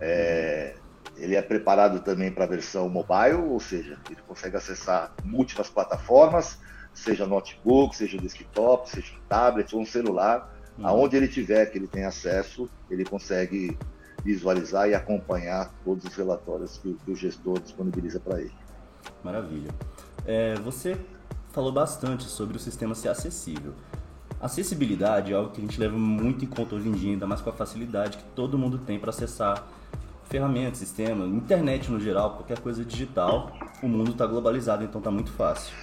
é, 0.00 0.74
ele 1.16 1.36
é 1.36 1.42
preparado 1.42 2.00
também 2.00 2.32
para 2.32 2.44
a 2.44 2.48
versão 2.48 2.88
mobile, 2.88 3.36
ou 3.48 3.60
seja, 3.60 3.96
ele 4.10 4.20
consegue 4.26 4.56
acessar 4.56 5.14
múltiplas 5.24 5.70
plataformas, 5.70 6.58
seja 6.92 7.26
notebook, 7.26 7.94
seja 7.94 8.18
desktop, 8.18 8.90
seja 8.90 9.12
tablet 9.28 9.72
ou 9.72 9.82
um 9.82 9.86
celular, 9.86 10.52
uhum. 10.76 10.86
aonde 10.86 11.16
ele 11.16 11.28
tiver 11.28 11.66
que 11.66 11.78
ele 11.78 11.86
tem 11.86 12.04
acesso, 12.04 12.68
ele 12.90 13.04
consegue 13.04 13.78
visualizar 14.24 14.88
e 14.88 14.94
acompanhar 14.94 15.72
todos 15.84 16.04
os 16.04 16.14
relatórios 16.16 16.76
que, 16.78 16.92
que 17.04 17.10
o 17.12 17.14
gestor 17.14 17.60
disponibiliza 17.60 18.18
para 18.18 18.40
ele. 18.40 18.69
Maravilha. 19.22 19.70
É, 20.26 20.54
você 20.56 20.98
falou 21.52 21.72
bastante 21.72 22.24
sobre 22.24 22.56
o 22.56 22.60
sistema 22.60 22.94
ser 22.94 23.08
acessível. 23.08 23.72
Acessibilidade 24.40 25.32
é 25.32 25.36
algo 25.36 25.50
que 25.50 25.60
a 25.60 25.64
gente 25.64 25.78
leva 25.78 25.98
muito 25.98 26.44
em 26.44 26.48
conta 26.48 26.74
hoje 26.74 26.88
em 26.88 26.92
dia, 26.92 27.12
ainda 27.12 27.26
mais 27.26 27.40
com 27.40 27.50
a 27.50 27.52
facilidade 27.52 28.18
que 28.18 28.24
todo 28.34 28.56
mundo 28.56 28.78
tem 28.78 28.98
para 28.98 29.10
acessar 29.10 29.66
ferramentas, 30.24 30.78
sistema, 30.78 31.26
internet 31.26 31.90
no 31.90 32.00
geral, 32.00 32.34
qualquer 32.36 32.60
coisa 32.60 32.84
digital, 32.84 33.52
o 33.82 33.88
mundo 33.88 34.12
está 34.12 34.24
globalizado, 34.26 34.84
então 34.84 35.00
está 35.00 35.10
muito 35.10 35.30
fácil. 35.32 35.74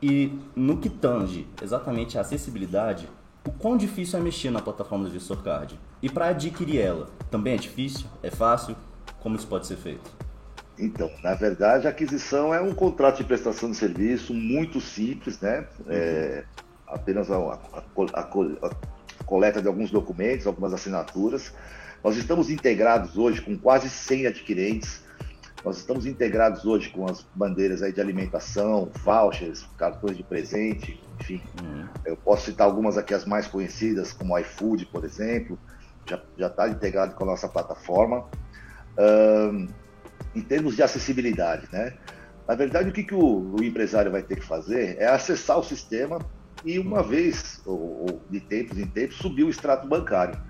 E 0.00 0.38
no 0.54 0.76
que 0.76 0.90
tange 0.90 1.48
exatamente 1.62 2.18
a 2.18 2.20
acessibilidade, 2.20 3.08
o 3.46 3.50
quão 3.50 3.76
difícil 3.76 4.18
é 4.18 4.22
mexer 4.22 4.50
na 4.50 4.60
plataforma 4.60 5.04
do 5.04 5.10
GestorCard? 5.10 5.78
E 6.02 6.10
para 6.10 6.28
adquirir 6.28 6.78
ela, 6.78 7.08
também 7.30 7.54
é 7.54 7.56
difícil? 7.56 8.06
É 8.22 8.30
fácil? 8.30 8.76
Como 9.20 9.34
isso 9.34 9.46
pode 9.46 9.66
ser 9.66 9.76
feito? 9.76 10.10
Então, 10.78 11.10
na 11.22 11.34
verdade, 11.34 11.86
a 11.86 11.90
aquisição 11.90 12.52
é 12.52 12.60
um 12.60 12.74
contrato 12.74 13.18
de 13.18 13.24
prestação 13.24 13.70
de 13.70 13.76
serviço 13.76 14.32
muito 14.32 14.80
simples, 14.80 15.40
né? 15.40 15.66
É, 15.88 16.44
apenas 16.86 17.30
a, 17.30 17.36
a, 17.36 17.82
a, 18.14 18.20
a, 18.20 19.24
coleta 19.24 19.60
de 19.60 19.68
alguns 19.68 19.90
documentos, 19.90 20.46
algumas 20.46 20.72
assinaturas. 20.72 21.52
Nós 22.02 22.16
estamos 22.16 22.50
integrados 22.50 23.16
hoje 23.16 23.40
com 23.40 23.56
quase 23.56 23.88
100 23.88 24.26
adquirentes. 24.26 25.02
Nós 25.64 25.78
estamos 25.78 26.06
integrados 26.06 26.64
hoje 26.64 26.90
com 26.90 27.08
as 27.08 27.24
bandeiras 27.34 27.82
aí 27.82 27.92
de 27.92 28.00
alimentação, 28.00 28.90
vouchers, 29.04 29.64
cartões 29.78 30.16
de 30.16 30.24
presente, 30.24 31.00
enfim. 31.20 31.40
Uhum. 31.62 31.86
Eu 32.04 32.16
posso 32.16 32.46
citar 32.46 32.66
algumas 32.66 32.98
aqui 32.98 33.14
as 33.14 33.24
mais 33.24 33.46
conhecidas, 33.46 34.12
como 34.12 34.36
iFood, 34.38 34.86
por 34.86 35.04
exemplo, 35.04 35.56
já 36.36 36.48
está 36.48 36.68
integrado 36.68 37.14
com 37.14 37.22
a 37.22 37.26
nossa 37.28 37.48
plataforma. 37.48 38.26
Um, 38.98 39.68
em 40.34 40.40
termos 40.40 40.76
de 40.76 40.82
acessibilidade, 40.82 41.68
né? 41.72 41.94
Na 42.46 42.54
verdade, 42.54 42.88
o 42.88 42.92
que, 42.92 43.04
que 43.04 43.14
o, 43.14 43.54
o, 43.54 43.62
empresário 43.62 44.10
vai 44.10 44.22
ter 44.22 44.36
que 44.36 44.44
fazer 44.44 44.96
é 44.98 45.06
acessar 45.06 45.58
o 45.58 45.62
sistema 45.62 46.18
e 46.64 46.78
uma 46.78 47.02
vez, 47.02 47.62
ou, 47.64 48.00
ou 48.00 48.22
de 48.28 48.40
tempos 48.40 48.78
em 48.78 48.86
tempos, 48.86 49.16
subir 49.16 49.44
o 49.44 49.50
extrato 49.50 49.86
bancário. 49.86 50.40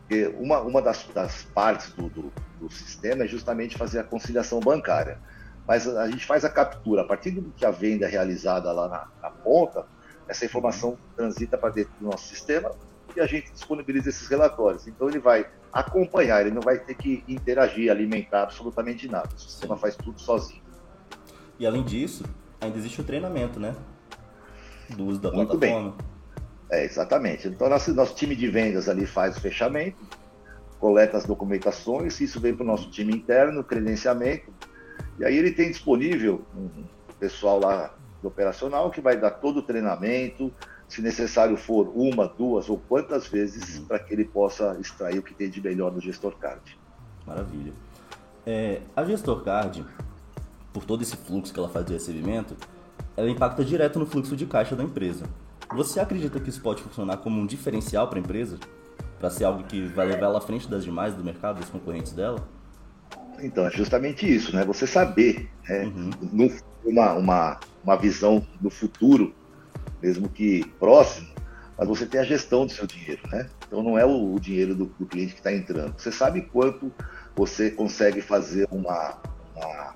Porque 0.00 0.26
uma, 0.38 0.60
uma 0.60 0.82
das, 0.82 1.06
das 1.14 1.42
partes 1.42 1.92
do, 1.92 2.08
do, 2.08 2.32
do, 2.60 2.70
sistema 2.70 3.24
é 3.24 3.26
justamente 3.26 3.76
fazer 3.76 4.00
a 4.00 4.04
conciliação 4.04 4.60
bancária. 4.60 5.18
Mas 5.66 5.86
a, 5.86 6.02
a 6.02 6.10
gente 6.10 6.26
faz 6.26 6.44
a 6.44 6.50
captura, 6.50 7.02
a 7.02 7.04
partir 7.04 7.30
do 7.30 7.52
que 7.52 7.64
a 7.64 7.70
venda 7.70 8.06
é 8.06 8.08
realizada 8.08 8.72
lá 8.72 8.88
na, 8.88 9.08
na 9.22 9.30
ponta, 9.30 9.86
essa 10.28 10.44
informação 10.44 10.98
transita 11.16 11.56
para 11.56 11.70
dentro 11.70 11.92
do 12.00 12.06
nosso 12.06 12.26
sistema 12.26 12.72
e 13.16 13.20
a 13.20 13.26
gente 13.26 13.50
disponibiliza 13.50 14.10
esses 14.10 14.28
relatórios. 14.28 14.86
Então 14.86 15.08
ele 15.08 15.18
vai 15.18 15.46
acompanhar, 15.72 16.42
ele 16.42 16.54
não 16.54 16.62
vai 16.62 16.78
ter 16.78 16.94
que 16.94 17.24
interagir, 17.26 17.90
alimentar 17.90 18.42
absolutamente 18.42 19.08
nada. 19.08 19.28
O 19.34 19.38
sistema 19.38 19.76
faz 19.76 19.96
tudo 19.96 20.20
sozinho. 20.20 20.62
E 21.58 21.66
além 21.66 21.82
disso, 21.82 22.24
ainda 22.60 22.76
existe 22.76 23.00
o 23.00 23.04
treinamento, 23.04 23.58
né? 23.58 23.74
Do 24.90 25.06
uso 25.06 25.20
da 25.20 25.32
Muito 25.32 25.58
plataforma. 25.58 25.90
Bem. 25.90 26.06
É, 26.70 26.84
exatamente. 26.84 27.48
Então 27.48 27.68
nosso, 27.68 27.94
nosso 27.94 28.14
time 28.14 28.36
de 28.36 28.48
vendas 28.48 28.88
ali 28.88 29.06
faz 29.06 29.36
o 29.36 29.40
fechamento, 29.40 29.98
coleta 30.78 31.16
as 31.16 31.24
documentações, 31.24 32.20
isso 32.20 32.40
vem 32.40 32.54
para 32.54 32.64
o 32.64 32.66
nosso 32.66 32.90
time 32.90 33.14
interno, 33.14 33.64
credenciamento, 33.64 34.52
e 35.18 35.24
aí 35.24 35.36
ele 35.36 35.52
tem 35.52 35.70
disponível 35.70 36.44
um 36.54 36.84
pessoal 37.18 37.58
lá 37.58 37.94
do 38.20 38.28
operacional 38.28 38.90
que 38.90 39.00
vai 39.00 39.16
dar 39.16 39.30
todo 39.30 39.58
o 39.58 39.62
treinamento, 39.62 40.52
se 40.88 41.02
necessário 41.02 41.56
for 41.56 41.92
uma, 41.94 42.28
duas 42.28 42.68
ou 42.68 42.78
quantas 42.88 43.26
vezes, 43.26 43.78
uhum. 43.78 43.86
para 43.86 43.98
que 43.98 44.12
ele 44.12 44.24
possa 44.24 44.76
extrair 44.80 45.18
o 45.18 45.22
que 45.22 45.34
tem 45.34 45.50
de 45.50 45.60
melhor 45.60 45.92
no 45.92 46.00
gestor 46.00 46.36
card. 46.38 46.78
Maravilha. 47.26 47.72
É, 48.46 48.80
a 48.94 49.04
gestor 49.04 49.42
card, 49.42 49.84
por 50.72 50.84
todo 50.84 51.02
esse 51.02 51.16
fluxo 51.16 51.52
que 51.52 51.58
ela 51.58 51.68
faz 51.68 51.84
de 51.84 51.92
recebimento, 51.92 52.56
ela 53.16 53.28
impacta 53.28 53.64
direto 53.64 53.98
no 53.98 54.06
fluxo 54.06 54.36
de 54.36 54.46
caixa 54.46 54.76
da 54.76 54.84
empresa. 54.84 55.24
Você 55.74 55.98
acredita 55.98 56.38
que 56.38 56.48
isso 56.48 56.60
pode 56.60 56.82
funcionar 56.82 57.16
como 57.16 57.40
um 57.40 57.46
diferencial 57.46 58.06
para 58.06 58.18
a 58.18 58.22
empresa? 58.22 58.58
Para 59.18 59.30
ser 59.30 59.44
algo 59.44 59.64
que 59.64 59.86
vai 59.88 60.06
levar 60.06 60.26
ela 60.26 60.38
à 60.38 60.40
frente 60.40 60.68
das 60.68 60.84
demais 60.84 61.14
do 61.14 61.24
mercado, 61.24 61.58
dos 61.58 61.68
concorrentes 61.68 62.12
dela? 62.12 62.46
Então, 63.40 63.66
é 63.66 63.70
justamente 63.70 64.32
isso, 64.32 64.54
né? 64.54 64.64
Você 64.64 64.86
saber, 64.86 65.50
né? 65.68 65.84
Uhum. 65.84 66.56
Uma, 66.84 67.14
uma, 67.14 67.60
uma 67.82 67.96
visão 67.96 68.46
do 68.60 68.70
futuro 68.70 69.34
mesmo 70.02 70.28
que 70.28 70.64
próximo, 70.78 71.28
mas 71.78 71.88
você 71.88 72.06
tem 72.06 72.20
a 72.20 72.24
gestão 72.24 72.64
do 72.64 72.72
seu 72.72 72.86
dinheiro, 72.86 73.22
né? 73.30 73.48
Então 73.66 73.82
não 73.82 73.98
é 73.98 74.04
o, 74.04 74.38
dinheiro 74.38 74.74
do, 74.74 74.86
do, 74.86 75.06
cliente 75.06 75.34
que 75.34 75.40
está 75.40 75.52
entrando. 75.52 75.94
Você 75.98 76.10
sabe 76.10 76.42
quanto 76.42 76.92
você 77.34 77.70
consegue 77.70 78.22
fazer 78.22 78.66
uma, 78.70 79.18
uma, 79.54 79.94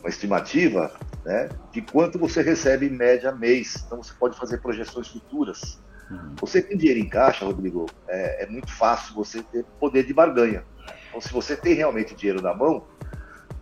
uma, 0.00 0.08
estimativa 0.08 0.92
né, 1.24 1.48
de 1.72 1.82
quanto 1.82 2.18
você 2.18 2.40
recebe 2.42 2.86
em 2.86 2.90
média 2.90 3.32
mês. 3.32 3.82
Então 3.84 4.02
você 4.02 4.12
pode 4.14 4.36
fazer 4.36 4.58
projeções 4.58 5.08
futuras. 5.08 5.80
Uhum. 6.08 6.34
Você 6.40 6.62
tem 6.62 6.76
dinheiro 6.76 7.00
em 7.00 7.08
caixa, 7.08 7.44
Rodrigo, 7.44 7.86
é, 8.06 8.44
é, 8.44 8.46
muito 8.46 8.70
fácil 8.72 9.14
você 9.14 9.42
ter 9.42 9.64
poder 9.80 10.06
de 10.06 10.14
barganha. 10.14 10.64
Então 11.08 11.20
se 11.20 11.32
você 11.32 11.56
tem 11.56 11.74
realmente 11.74 12.14
dinheiro 12.14 12.40
na 12.40 12.54
mão, 12.54 12.86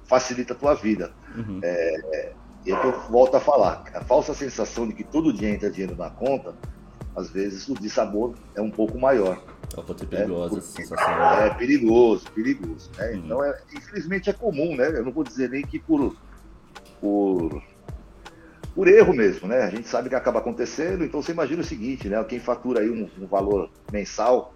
facilita 0.05 0.53
a 0.53 0.57
tua 0.57 0.75
vida. 0.75 1.13
Uhum. 1.35 1.61
É, 1.63 2.33
e 2.65 2.73
é 2.73 2.77
que 2.79 2.87
eu 2.87 3.01
volto 3.09 3.37
a 3.37 3.41
falar, 3.41 3.85
a 3.95 4.01
falsa 4.03 4.35
sensação 4.35 4.87
de 4.87 4.95
que 4.95 5.05
todo 5.05 5.33
dia 5.33 5.49
entra 5.49 5.71
dinheiro 5.71 5.97
na 5.97 6.11
conta, 6.11 6.55
às 7.17 7.31
vezes 7.31 7.69
o 7.69 7.75
dissabor 7.75 8.35
é 8.55 8.61
um 8.61 8.71
pouco 8.71 8.99
maior. 8.99 9.43
Ela 9.73 9.85
pode 9.85 10.01
ser 10.01 10.07
perigosa 10.07 10.57
né? 10.57 10.61
sensação. 10.61 11.15
É 11.15 11.55
perigoso, 11.55 12.31
perigoso. 12.33 12.91
Né? 12.97 13.11
Uhum. 13.11 13.17
Então, 13.19 13.45
é, 13.45 13.59
infelizmente 13.75 14.31
é 14.31 14.33
comum, 14.33 14.77
né? 14.77 14.89
Eu 14.89 15.05
não 15.05 15.13
vou 15.13 15.25
dizer 15.25 15.49
nem 15.49 15.63
que 15.63 15.79
por, 15.79 16.17
por, 17.01 17.63
por 18.75 18.89
erro 18.89 19.15
mesmo, 19.15 19.49
né? 19.49 19.63
A 19.63 19.71
gente 19.71 19.89
sabe 19.89 20.09
que 20.09 20.15
acaba 20.15 20.41
acontecendo, 20.41 21.05
então 21.05 21.23
você 21.23 21.33
imagina 21.33 21.63
o 21.63 21.65
seguinte, 21.65 22.09
né? 22.09 22.23
Quem 22.25 22.41
fatura 22.41 22.81
aí 22.81 22.91
um, 22.91 23.09
um 23.23 23.27
valor 23.27 23.71
mensal 23.93 24.55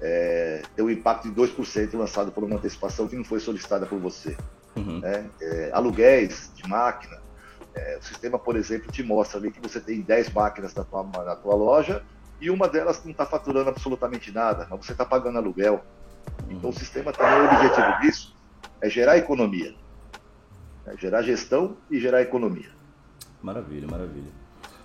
é, 0.00 0.62
tem 0.74 0.84
um 0.84 0.90
impacto 0.90 1.28
de 1.28 1.34
2% 1.34 1.96
lançado 1.96 2.30
por 2.30 2.44
uma 2.44 2.56
antecipação 2.56 3.08
que 3.08 3.16
não 3.16 3.24
foi 3.24 3.40
solicitada 3.40 3.86
por 3.86 3.98
você. 3.98 4.36
Uhum. 4.76 5.00
Né? 5.00 5.28
É, 5.40 5.70
aluguéis 5.72 6.52
de 6.54 6.68
máquina, 6.68 7.20
é, 7.78 7.98
o 7.98 8.02
sistema, 8.02 8.38
por 8.38 8.56
exemplo, 8.56 8.90
te 8.90 9.02
mostra 9.02 9.38
ali 9.38 9.50
que 9.50 9.60
você 9.60 9.80
tem 9.80 10.00
10 10.00 10.32
máquinas 10.32 10.74
na 10.74 10.84
tua, 10.84 11.02
na 11.04 11.36
tua 11.36 11.54
loja 11.54 12.02
e 12.40 12.50
uma 12.50 12.68
delas 12.68 13.02
não 13.04 13.12
está 13.12 13.24
faturando 13.24 13.70
absolutamente 13.70 14.32
nada, 14.32 14.66
mas 14.68 14.84
você 14.84 14.92
está 14.92 15.04
pagando 15.04 15.38
aluguel. 15.38 15.84
Então 16.48 16.70
o 16.70 16.72
sistema 16.72 17.12
também, 17.12 17.40
o 17.40 17.44
objetivo 17.44 18.00
disso 18.00 18.36
é 18.80 18.88
gerar 18.88 19.16
economia. 19.16 19.74
É 20.86 20.96
gerar 20.96 21.22
gestão 21.22 21.76
e 21.90 22.00
gerar 22.00 22.22
economia. 22.22 22.70
Maravilha, 23.42 23.86
maravilha. 23.88 24.32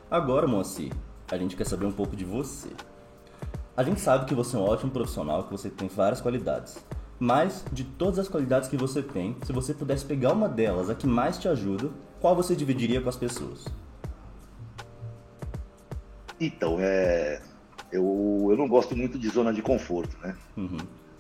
Agora, 0.10 0.48
Moacir, 0.48 0.92
a 1.32 1.38
gente 1.38 1.56
quer 1.56 1.66
saber 1.66 1.86
um 1.86 1.92
pouco 1.92 2.16
de 2.16 2.26
você. 2.26 2.70
A 3.76 3.84
gente 3.84 4.02
sabe 4.02 4.26
que 4.26 4.36
você 4.36 4.56
é 4.56 4.60
um 4.60 4.64
ótimo 4.64 4.92
profissional, 4.92 5.44
que 5.44 5.52
você 5.52 5.70
tem 5.70 5.88
várias 5.88 6.22
qualidades. 6.22 6.78
Mas, 7.20 7.64
de 7.72 7.84
todas 7.84 8.20
as 8.20 8.28
qualidades 8.28 8.68
que 8.68 8.78
você 8.78 9.02
tem, 9.02 9.38
se 9.44 9.54
você 9.54 9.74
pudesse 9.74 10.06
pegar 10.06 10.34
uma 10.34 10.50
delas, 10.50 10.90
a 10.90 10.96
que 10.96 11.08
mais 11.08 11.38
te 11.38 11.48
ajuda, 11.48 11.90
qual 12.24 12.38
você 12.38 12.56
dividiria 12.56 13.02
com 13.02 13.10
as 13.10 13.18
pessoas? 13.18 13.66
Então, 16.40 16.78
é, 16.80 17.42
eu, 17.92 18.48
eu 18.50 18.56
não 18.56 18.66
gosto 18.66 18.96
muito 18.96 19.20
de 19.20 19.28
zona 19.28 19.52
de 19.52 19.62
conforto, 19.62 20.18
né? 20.20 20.34
Uhum. 20.56 20.78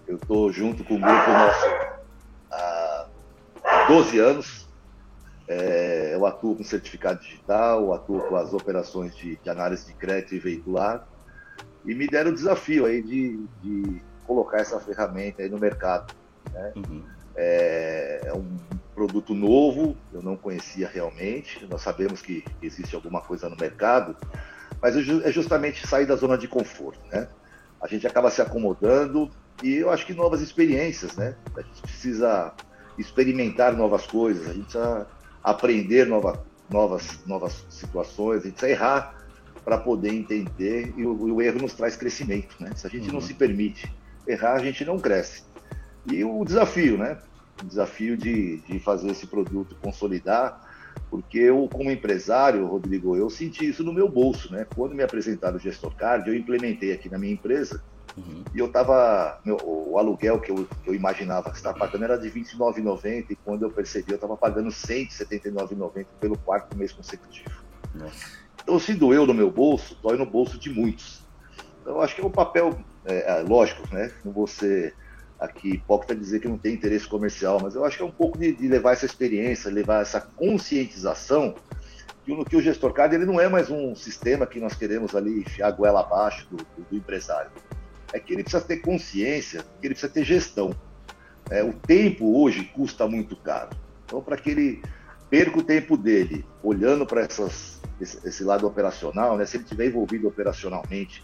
Eu 0.07 0.15
estou 0.15 0.49
junto 0.49 0.81
com 0.85 0.95
o 0.95 0.99
grupo 0.99 1.29
nosso 1.29 1.65
há, 2.49 3.07
há 3.65 3.85
12 3.89 4.17
anos. 4.17 4.69
É, 5.45 6.11
eu 6.13 6.25
atuo 6.25 6.55
com 6.55 6.63
certificado 6.63 7.19
digital, 7.19 7.93
atuo 7.93 8.21
com 8.21 8.37
as 8.37 8.53
operações 8.53 9.13
de, 9.13 9.35
de, 9.35 9.49
análise 9.49 9.85
de 9.87 9.93
crédito 9.95 10.35
e 10.35 10.39
veicular. 10.39 11.05
E 11.83 11.93
me 11.93 12.07
deram 12.07 12.31
o 12.31 12.33
desafio 12.33 12.85
aí 12.85 13.01
de, 13.01 13.45
de 13.61 14.01
colocar 14.25 14.59
essa 14.59 14.79
ferramenta 14.79 15.41
aí 15.41 15.49
no 15.49 15.59
mercado. 15.59 16.15
Né? 16.53 16.71
Uhum. 16.77 17.03
É, 17.35 18.21
é 18.23 18.33
um 18.33 18.57
produto 18.93 19.33
novo, 19.33 19.97
eu 20.13 20.21
não 20.21 20.35
conhecia 20.35 20.87
realmente. 20.87 21.65
Nós 21.69 21.81
sabemos 21.81 22.21
que 22.21 22.43
existe 22.61 22.95
alguma 22.95 23.21
coisa 23.21 23.49
no 23.49 23.55
mercado, 23.55 24.15
mas 24.81 24.95
é 24.95 25.31
justamente 25.31 25.87
sair 25.87 26.05
da 26.05 26.15
zona 26.15 26.37
de 26.37 26.47
conforto, 26.47 26.99
né? 27.11 27.27
A 27.81 27.87
gente 27.87 28.07
acaba 28.07 28.29
se 28.29 28.41
acomodando 28.41 29.29
e 29.61 29.75
eu 29.75 29.89
acho 29.89 30.05
que 30.05 30.13
novas 30.13 30.41
experiências, 30.41 31.15
né? 31.15 31.35
A 31.55 31.61
gente 31.61 31.81
precisa 31.81 32.53
experimentar 32.97 33.73
novas 33.75 34.05
coisas, 34.05 34.47
a 34.47 34.53
gente 34.53 34.63
precisa 34.63 35.07
aprender 35.43 36.05
nova, 36.05 36.43
novas, 36.69 37.19
novas 37.25 37.65
situações, 37.69 38.41
a 38.41 38.45
gente 38.45 38.53
precisa 38.53 38.71
errar 38.71 39.15
para 39.63 39.77
poder 39.77 40.13
entender 40.13 40.93
e 40.97 41.05
o, 41.05 41.35
o, 41.35 41.41
erro 41.41 41.61
nos 41.61 41.73
traz 41.73 41.95
crescimento, 41.95 42.55
né? 42.59 42.71
Se 42.75 42.85
a 42.85 42.89
gente 42.89 43.07
uhum. 43.07 43.13
não 43.13 43.21
se 43.21 43.33
permite 43.33 43.91
errar, 44.27 44.53
a 44.53 44.59
gente 44.59 44.83
não 44.85 44.99
cresce. 44.99 45.43
E 46.05 46.23
o 46.23 46.43
desafio, 46.43 46.97
né? 46.97 47.17
O 47.63 47.67
desafio 47.67 48.17
de, 48.17 48.57
de 48.57 48.79
fazer 48.79 49.11
esse 49.11 49.25
produto 49.25 49.75
consolidar, 49.81 50.61
porque 51.09 51.37
eu, 51.37 51.69
como 51.71 51.89
empresário, 51.89 52.65
Rodrigo, 52.65 53.15
eu 53.15 53.29
senti 53.29 53.67
isso 53.67 53.83
no 53.83 53.93
meu 53.93 54.09
bolso, 54.09 54.51
né? 54.51 54.65
Quando 54.75 54.93
me 54.93 55.03
apresentaram 55.03 55.57
o 55.57 55.59
Gestor 55.59 55.95
Card, 55.95 56.27
eu 56.27 56.35
implementei 56.35 56.91
aqui 56.91 57.09
na 57.09 57.17
minha 57.17 57.33
empresa 57.33 57.83
uhum. 58.17 58.43
e 58.53 58.59
eu 58.59 58.67
estava, 58.67 59.39
o 59.63 59.97
aluguel 59.97 60.39
que 60.39 60.51
eu, 60.51 60.67
que 60.83 60.89
eu 60.89 60.93
imaginava 60.93 61.49
que 61.49 61.57
estava 61.57 61.77
pagando 61.77 62.03
era 62.03 62.17
de 62.17 62.27
R$ 62.27 62.41
29,90 62.41 63.25
e 63.29 63.35
quando 63.35 63.63
eu 63.63 63.71
percebi, 63.71 64.11
eu 64.11 64.15
estava 64.15 64.35
pagando 64.35 64.69
R$ 64.69 64.75
179,90 64.75 66.05
pelo 66.19 66.37
quarto 66.37 66.75
mês 66.77 66.91
consecutivo. 66.91 67.63
Nossa. 67.95 68.43
Então, 68.61 68.79
se 68.79 68.93
doeu 68.93 69.25
no 69.25 69.33
meu 69.33 69.51
bolso, 69.51 69.97
dói 70.01 70.17
no 70.17 70.25
bolso 70.25 70.57
de 70.57 70.69
muitos. 70.69 71.21
Então, 71.81 71.99
acho 72.01 72.15
que 72.15 72.21
é 72.21 72.25
um 72.25 72.31
papel, 72.31 72.79
é, 73.05 73.39
é, 73.39 73.43
lógico, 73.43 73.93
né? 73.93 74.11
Não 74.23 74.47
ser 74.47 74.95
aqui 75.43 75.73
hipócrita 75.73 76.15
dizer 76.15 76.39
que 76.39 76.47
não 76.47 76.57
tem 76.57 76.73
interesse 76.73 77.07
comercial, 77.07 77.59
mas 77.61 77.75
eu 77.75 77.83
acho 77.83 77.97
que 77.97 78.03
é 78.03 78.05
um 78.05 78.11
pouco 78.11 78.37
de, 78.37 78.53
de 78.53 78.67
levar 78.67 78.93
essa 78.93 79.05
experiência, 79.05 79.69
levar 79.69 80.01
essa 80.01 80.21
conscientização 80.21 81.53
que, 82.23 82.45
que 82.45 82.55
o 82.55 82.61
gestor 82.61 82.93
card 82.93 83.13
ele 83.13 83.25
não 83.25 83.39
é 83.39 83.49
mais 83.49 83.69
um 83.69 83.93
sistema 83.95 84.47
que 84.47 84.59
nós 84.59 84.73
queremos 84.73 85.13
ali 85.15 85.41
enfiar 85.41 85.67
a 85.67 85.71
goela 85.71 85.99
abaixo 85.99 86.47
do, 86.49 86.57
do, 86.57 86.85
do 86.89 86.95
empresário. 86.95 87.51
É 88.13 88.19
que 88.19 88.33
ele 88.33 88.43
precisa 88.43 88.63
ter 88.63 88.77
consciência, 88.77 89.61
que 89.81 89.87
ele 89.87 89.93
precisa 89.93 90.11
ter 90.11 90.23
gestão. 90.23 90.73
É, 91.49 91.61
o 91.63 91.73
tempo 91.73 92.41
hoje 92.41 92.63
custa 92.65 93.07
muito 93.07 93.35
caro. 93.35 93.71
Então, 94.05 94.21
para 94.21 94.37
que 94.37 94.51
ele 94.51 94.81
perca 95.29 95.59
o 95.59 95.63
tempo 95.63 95.97
dele 95.97 96.45
olhando 96.61 97.05
para 97.05 97.23
esse, 97.23 97.73
esse, 97.99 98.43
lado 98.43 98.65
operacional, 98.67 99.35
né? 99.35 99.45
se 99.45 99.57
ele 99.57 99.63
estiver 99.63 99.87
envolvido 99.87 100.27
operacionalmente 100.27 101.23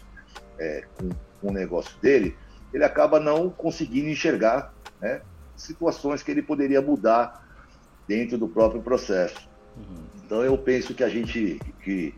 é, 0.58 0.84
com, 0.98 1.08
com, 1.40 1.48
o 1.48 1.52
negócio 1.52 1.96
dele, 2.02 2.36
ele 2.72 2.84
acaba 2.84 3.18
não 3.18 3.50
conseguindo 3.50 4.08
enxergar 4.08 4.72
né, 5.00 5.22
situações 5.56 6.22
que 6.22 6.30
ele 6.30 6.42
poderia 6.42 6.80
mudar 6.80 7.46
dentro 8.06 8.38
do 8.38 8.48
próprio 8.48 8.82
processo. 8.82 9.48
Uhum. 9.76 10.04
Então 10.24 10.44
eu 10.44 10.56
penso 10.56 10.94
que 10.94 11.04
a 11.04 11.08
gente 11.08 11.60
que 11.82 12.14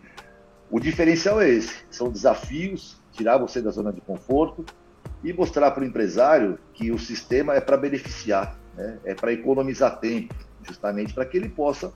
o 0.70 0.80
diferencial 0.80 1.40
é 1.40 1.50
esse, 1.50 1.84
são 1.90 2.10
desafios, 2.10 2.98
tirar 3.12 3.36
você 3.36 3.60
da 3.60 3.70
zona 3.70 3.92
de 3.92 4.00
conforto 4.00 4.64
e 5.22 5.32
mostrar 5.32 5.70
para 5.70 5.82
o 5.82 5.86
empresário 5.86 6.58
que 6.72 6.90
o 6.90 6.98
sistema 6.98 7.54
é 7.54 7.60
para 7.60 7.76
beneficiar, 7.76 8.58
né? 8.74 8.98
é 9.04 9.14
para 9.14 9.32
economizar 9.32 10.00
tempo, 10.00 10.34
justamente 10.62 11.12
para 11.12 11.26
que 11.26 11.36
ele 11.36 11.48
possa 11.48 11.92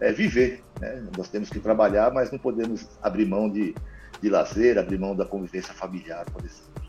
é, 0.00 0.12
viver. 0.12 0.64
Né? 0.80 1.06
Nós 1.16 1.28
temos 1.28 1.48
que 1.48 1.60
trabalhar, 1.60 2.12
mas 2.12 2.32
não 2.32 2.38
podemos 2.38 2.88
abrir 3.00 3.24
mão 3.24 3.48
de, 3.48 3.74
de 4.20 4.28
lazer, 4.28 4.78
abrir 4.78 4.98
mão 4.98 5.14
da 5.14 5.24
convivência 5.24 5.72
familiar, 5.72 6.24
por 6.26 6.44
exemplo. 6.44 6.87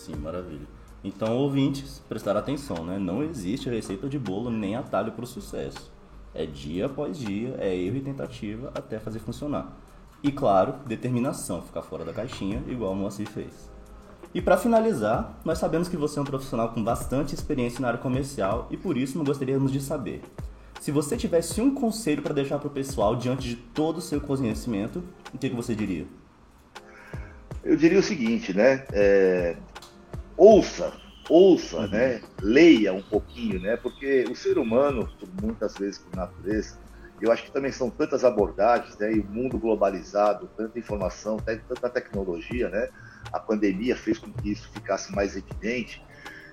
Sim, 0.00 0.16
maravilha. 0.16 0.66
Então, 1.04 1.36
ouvintes, 1.36 2.00
prestar 2.08 2.34
atenção, 2.34 2.86
né? 2.86 2.98
Não 2.98 3.22
existe 3.22 3.68
receita 3.68 4.08
de 4.08 4.18
bolo 4.18 4.50
nem 4.50 4.74
atalho 4.74 5.12
para 5.12 5.24
o 5.24 5.26
sucesso. 5.26 5.92
É 6.34 6.46
dia 6.46 6.86
após 6.86 7.18
dia, 7.18 7.54
é 7.58 7.76
erro 7.76 7.96
e 7.96 8.00
tentativa 8.00 8.72
até 8.74 8.98
fazer 8.98 9.18
funcionar. 9.18 9.76
E 10.22 10.32
claro, 10.32 10.76
determinação, 10.86 11.60
ficar 11.60 11.82
fora 11.82 12.02
da 12.02 12.14
caixinha, 12.14 12.62
igual 12.66 12.92
o 12.92 12.96
Moacir 12.96 13.28
fez. 13.28 13.70
E 14.32 14.40
para 14.40 14.56
finalizar, 14.56 15.38
nós 15.44 15.58
sabemos 15.58 15.86
que 15.86 15.98
você 15.98 16.18
é 16.18 16.22
um 16.22 16.24
profissional 16.24 16.70
com 16.70 16.82
bastante 16.82 17.34
experiência 17.34 17.80
na 17.80 17.88
área 17.88 18.00
comercial 18.00 18.68
e 18.70 18.78
por 18.78 18.96
isso 18.96 19.22
gostaríamos 19.22 19.70
de 19.70 19.82
saber. 19.82 20.22
Se 20.80 20.90
você 20.90 21.14
tivesse 21.14 21.60
um 21.60 21.74
conselho 21.74 22.22
para 22.22 22.32
deixar 22.32 22.58
para 22.58 22.68
o 22.68 22.70
pessoal 22.70 23.14
diante 23.16 23.46
de 23.46 23.56
todo 23.56 23.98
o 23.98 24.00
seu 24.00 24.18
conhecimento, 24.18 25.04
o 25.34 25.36
que, 25.36 25.50
que 25.50 25.56
você 25.56 25.74
diria? 25.74 26.06
Eu 27.62 27.76
diria 27.76 27.98
o 27.98 28.02
seguinte, 28.02 28.54
né? 28.54 28.86
É... 28.92 29.56
Ouça, 30.40 30.90
ouça, 31.28 31.80
uhum. 31.80 31.88
né? 31.88 32.22
Leia 32.40 32.94
um 32.94 33.02
pouquinho, 33.02 33.60
né? 33.60 33.76
Porque 33.76 34.24
o 34.30 34.34
ser 34.34 34.56
humano, 34.56 35.06
muitas 35.42 35.76
vezes 35.76 35.98
por 35.98 36.16
natureza, 36.16 36.78
eu 37.20 37.30
acho 37.30 37.44
que 37.44 37.52
também 37.52 37.70
são 37.70 37.90
tantas 37.90 38.24
abordagens, 38.24 38.96
né? 38.96 39.12
E 39.12 39.20
o 39.20 39.24
mundo 39.26 39.58
globalizado, 39.58 40.48
tanta 40.56 40.78
informação, 40.78 41.36
tanta 41.36 41.90
tecnologia, 41.90 42.70
né? 42.70 42.88
A 43.30 43.38
pandemia 43.38 43.94
fez 43.94 44.16
com 44.16 44.32
que 44.32 44.52
isso 44.52 44.66
ficasse 44.72 45.14
mais 45.14 45.36
evidente 45.36 46.02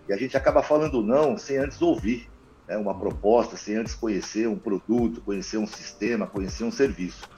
e 0.09 0.11
a 0.11 0.17
gente 0.17 0.35
acaba 0.35 0.61
falando 0.61 1.01
não 1.01 1.37
sem 1.37 1.55
antes 1.55 1.81
ouvir 1.81 2.29
né? 2.67 2.75
uma 2.75 2.93
proposta, 2.93 3.55
sem 3.55 3.77
antes 3.77 3.95
conhecer 3.95 4.49
um 4.49 4.59
produto, 4.59 5.21
conhecer 5.21 5.59
um 5.59 5.65
sistema, 5.65 6.27
conhecer 6.27 6.65
um 6.65 6.71
serviço. 6.71 7.29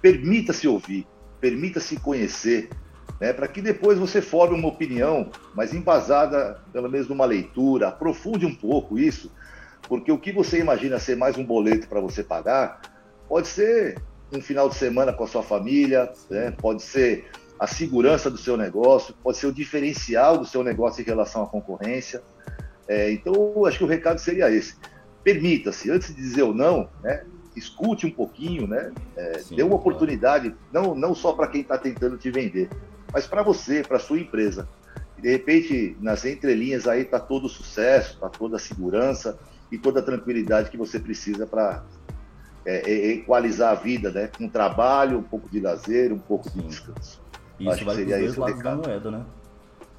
Permita-se 0.00 0.68
ouvir, 0.68 1.08
permita-se 1.40 1.98
conhecer, 1.98 2.70
né? 3.20 3.32
Para 3.32 3.48
que 3.48 3.60
depois 3.60 3.98
você 3.98 4.22
forme 4.22 4.58
uma 4.58 4.68
opinião, 4.68 5.30
mas 5.54 5.74
embasada 5.74 6.60
pelo 6.72 6.88
menos 6.88 7.08
numa 7.08 7.24
leitura, 7.24 7.88
aprofunde 7.88 8.46
um 8.46 8.54
pouco 8.54 8.98
isso 8.98 9.30
porque 9.88 10.12
o 10.12 10.18
que 10.18 10.30
você 10.30 10.60
imagina 10.60 10.98
ser 10.98 11.16
mais 11.16 11.38
um 11.38 11.44
boleto 11.44 11.88
para 11.88 11.98
você 11.98 12.22
pagar, 12.22 12.80
pode 13.26 13.48
ser 13.48 14.00
um 14.32 14.40
final 14.40 14.68
de 14.68 14.74
semana 14.74 15.12
com 15.12 15.24
a 15.24 15.26
sua 15.26 15.42
família, 15.42 16.12
né? 16.28 16.50
pode 16.50 16.82
ser 16.82 17.26
a 17.58 17.66
segurança 17.66 18.30
do 18.30 18.36
seu 18.36 18.56
negócio, 18.56 19.14
pode 19.22 19.38
ser 19.38 19.46
o 19.46 19.52
diferencial 19.52 20.36
do 20.36 20.44
seu 20.44 20.62
negócio 20.62 21.00
em 21.00 21.04
relação 21.04 21.42
à 21.42 21.46
concorrência. 21.46 22.22
É, 22.86 23.10
então, 23.10 23.64
acho 23.64 23.78
que 23.78 23.84
o 23.84 23.88
recado 23.88 24.18
seria 24.18 24.50
esse. 24.50 24.76
Permita-se, 25.24 25.90
antes 25.90 26.14
de 26.14 26.20
dizer 26.20 26.42
o 26.42 26.52
não, 26.52 26.88
né, 27.02 27.24
escute 27.56 28.06
um 28.06 28.10
pouquinho, 28.10 28.66
né, 28.66 28.92
é, 29.16 29.38
Sim, 29.38 29.56
dê 29.56 29.62
uma 29.62 29.76
oportunidade, 29.76 30.54
não, 30.72 30.94
não 30.94 31.14
só 31.14 31.32
para 31.32 31.48
quem 31.48 31.62
está 31.62 31.78
tentando 31.78 32.16
te 32.18 32.30
vender, 32.30 32.68
mas 33.12 33.26
para 33.26 33.42
você, 33.42 33.82
para 33.82 33.98
sua 33.98 34.18
empresa. 34.18 34.68
E, 35.16 35.22
de 35.22 35.30
repente, 35.30 35.96
nas 36.00 36.24
entrelinhas 36.24 36.86
aí 36.86 37.02
está 37.02 37.18
todo 37.18 37.46
o 37.46 37.48
sucesso, 37.48 38.14
está 38.14 38.28
toda 38.28 38.56
a 38.56 38.58
segurança, 38.58 39.38
e 39.70 39.78
toda 39.78 40.00
a 40.00 40.02
tranquilidade 40.02 40.70
que 40.70 40.76
você 40.76 40.98
precisa 40.98 41.46
para 41.46 41.84
é, 42.64 42.90
é, 42.90 43.12
equalizar 43.12 43.72
a 43.72 43.74
vida, 43.74 44.10
né? 44.10 44.30
Com 44.36 44.48
trabalho, 44.48 45.18
um 45.18 45.22
pouco 45.22 45.48
de 45.48 45.60
lazer, 45.60 46.12
um 46.12 46.18
pouco 46.18 46.50
de 46.50 46.60
descanso. 46.62 47.20
Isso 47.58 47.70
Acho 47.70 47.84
vale 47.84 48.04
para 48.04 48.14
os 48.14 48.20
dois 48.20 48.36
lados 48.36 48.62
da 48.62 48.76
moeda, 48.76 49.10
né? 49.10 49.24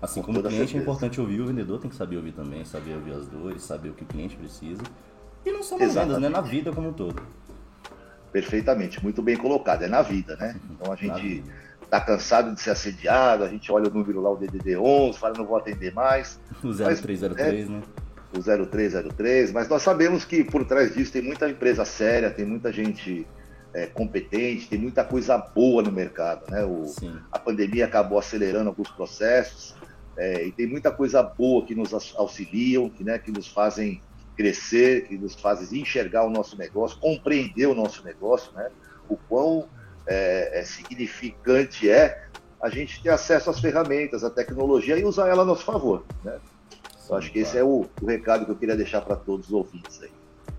Assim 0.02 0.22
Com 0.22 0.28
como 0.28 0.40
o 0.40 0.42
cliente 0.42 0.56
é 0.56 0.60
certeza. 0.60 0.78
é 0.78 0.82
importante 0.82 1.22
ouvir, 1.22 1.42
o 1.42 1.48
vendedor 1.48 1.80
tem 1.80 1.90
que 1.90 1.96
saber 1.96 2.16
ouvir 2.18 2.32
também, 2.32 2.64
saber 2.64 2.96
ouvir 2.96 3.12
as 3.14 3.28
dores, 3.28 3.62
saber 3.64 3.90
o 3.90 3.94
que 3.94 4.04
o 4.04 4.08
cliente 4.08 4.36
precisa. 4.36 4.82
E 5.46 5.52
não 5.52 5.62
só 5.62 5.78
nas 5.78 5.94
vendas, 5.94 6.20
né? 6.20 6.30
Na 6.30 6.42
vida 6.42 6.72
como 6.72 6.90
um 6.90 6.94
todo. 6.94 7.22
Perfeitamente, 8.32 9.02
muito 9.04 9.22
bem 9.22 9.36
colocado, 9.36 9.84
é 9.84 9.88
na 9.88 10.02
vida, 10.02 10.36
né? 10.38 10.60
Então 10.72 10.94
a 10.94 10.96
gente 10.96 11.44
tá 11.90 12.00
cansado 12.00 12.54
de 12.54 12.62
ser 12.62 12.72
assediado, 12.72 13.44
a 13.44 13.48
gente 13.48 13.72
olha 13.72 13.90
o 13.90 13.94
número 13.94 14.22
lá, 14.22 14.30
o 14.30 14.38
DDD11, 14.38 15.16
fala 15.16 15.34
não 15.38 15.46
vou 15.46 15.58
atender 15.58 15.94
mais. 15.94 16.40
O 16.64 16.74
0303, 16.74 17.34
mas, 17.34 17.40
é, 17.40 17.66
né? 17.66 17.82
o 18.36 18.68
0303, 18.68 19.52
mas 19.52 19.70
nós 19.70 19.82
sabemos 19.82 20.26
que 20.26 20.44
por 20.44 20.66
trás 20.66 20.94
disso 20.94 21.12
tem 21.12 21.22
muita 21.22 21.50
empresa 21.50 21.86
séria, 21.86 22.30
tem 22.30 22.46
muita 22.46 22.72
gente 22.72 23.26
é, 23.74 23.88
competente, 23.88 24.68
tem 24.68 24.78
muita 24.78 25.04
coisa 25.04 25.38
boa 25.38 25.82
no 25.82 25.92
mercado. 25.92 26.50
Né? 26.52 26.64
O, 26.64 26.86
a 27.32 27.40
pandemia 27.40 27.86
acabou 27.86 28.20
acelerando 28.20 28.70
alguns 28.70 28.90
processos 28.92 29.76
é, 30.18 30.46
e 30.46 30.52
tem 30.52 30.68
muita 30.68 30.92
coisa 30.92 31.24
boa 31.24 31.66
que 31.66 31.74
nos 31.74 31.94
auxiliam, 32.16 32.90
que, 32.90 33.04
né, 33.04 33.18
que 33.18 33.32
nos 33.32 33.48
fazem 33.48 34.02
crescer, 34.36 35.08
que 35.08 35.18
nos 35.18 35.36
fazem 35.36 35.82
enxergar 35.82 36.24
o 36.24 36.30
nosso 36.30 36.58
negócio, 36.58 37.00
compreender 37.00 37.68
o 37.68 37.76
nosso 37.76 38.04
negócio, 38.04 38.54
né? 38.54 38.70
o 39.10 39.18
quão 39.18 39.68
é, 40.10 40.60
é 40.60 40.64
significante 40.64 41.90
é 41.90 42.28
a 42.62 42.70
gente 42.70 43.02
ter 43.02 43.10
acesso 43.10 43.50
às 43.50 43.60
ferramentas, 43.60 44.24
à 44.24 44.30
tecnologia 44.30 44.98
e 44.98 45.06
usar 45.06 45.30
ela 45.30 45.44
a 45.44 45.46
nosso 45.46 45.64
favor. 45.64 46.04
Né? 46.24 46.38
Acho 47.12 47.32
que 47.32 47.40
esse 47.40 47.58
é 47.58 47.64
o, 47.64 47.88
o 48.02 48.06
recado 48.06 48.46
que 48.46 48.52
eu 48.52 48.56
queria 48.56 48.76
deixar 48.76 49.02
para 49.02 49.16
todos 49.16 49.48
os 49.48 49.54
ouvintes 49.54 50.02
aí. 50.02 50.12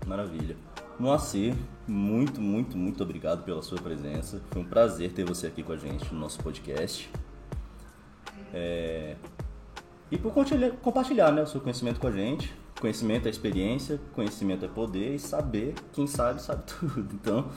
Maravilha. 0.05 0.57
Moacir, 0.99 1.55
muito, 1.87 2.41
muito, 2.41 2.77
muito 2.77 3.01
obrigado 3.03 3.43
pela 3.43 3.61
sua 3.61 3.79
presença. 3.79 4.41
Foi 4.51 4.61
um 4.61 4.65
prazer 4.65 5.13
ter 5.13 5.23
você 5.23 5.47
aqui 5.47 5.63
com 5.63 5.71
a 5.71 5.77
gente 5.77 6.13
no 6.13 6.19
nosso 6.19 6.39
podcast. 6.43 7.09
É... 8.53 9.15
E 10.09 10.17
por 10.17 10.33
compartilhar 10.81 11.31
né, 11.31 11.41
o 11.41 11.47
seu 11.47 11.61
conhecimento 11.61 11.99
com 11.99 12.07
a 12.07 12.11
gente. 12.11 12.53
Conhecimento 12.81 13.27
é 13.27 13.29
experiência, 13.29 13.99
conhecimento 14.13 14.65
é 14.65 14.67
poder 14.67 15.13
e 15.15 15.19
saber, 15.19 15.75
quem 15.93 16.07
sabe, 16.07 16.41
sabe 16.41 16.63
tudo. 16.79 17.07
Então, 17.13 17.49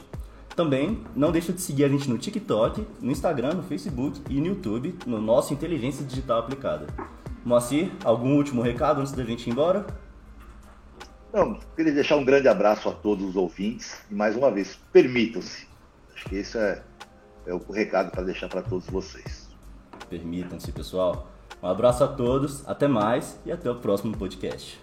Também 0.56 1.04
não 1.14 1.32
deixa 1.32 1.52
de 1.52 1.60
seguir 1.60 1.84
a 1.84 1.90
gente 1.90 2.10
no 2.10 2.18
TikTok, 2.18 2.88
no 3.02 3.12
Instagram, 3.12 3.56
no 3.56 3.64
Facebook 3.64 4.22
e 4.30 4.40
no 4.40 4.48
YouTube, 4.48 4.98
no 5.06 5.20
nosso 5.20 5.54
Inteligência 5.54 6.06
Digital 6.06 6.40
Aplicada. 6.40 6.88
Moacir, 7.44 7.92
algum 8.04 8.36
último 8.38 8.62
recado 8.62 9.02
antes 9.02 9.12
da 9.12 9.24
gente 9.24 9.48
ir 9.48 9.52
embora? 9.52 9.86
Não, 11.34 11.60
queria 11.76 11.92
deixar 11.92 12.16
um 12.16 12.24
grande 12.24 12.48
abraço 12.48 12.88
a 12.88 12.94
todos 12.94 13.26
os 13.28 13.36
ouvintes 13.36 14.02
e 14.10 14.16
mais 14.16 14.38
uma 14.38 14.50
vez, 14.50 14.80
permitam-se. 14.94 15.68
Acho 16.16 16.26
que 16.30 16.38
esse 16.38 16.58
é, 16.58 16.82
é 17.46 17.54
o 17.54 17.58
recado 17.70 18.10
para 18.12 18.24
deixar 18.24 18.48
para 18.48 18.62
todos 18.62 18.88
vocês. 18.88 19.50
Permitam-se, 20.10 20.72
pessoal. 20.72 21.30
Um 21.62 21.68
abraço 21.68 22.04
a 22.06 22.08
todos, 22.08 22.66
até 22.66 22.88
mais 22.88 23.38
e 23.46 23.52
até 23.52 23.70
o 23.70 23.76
próximo 23.76 24.16
podcast. 24.16 24.80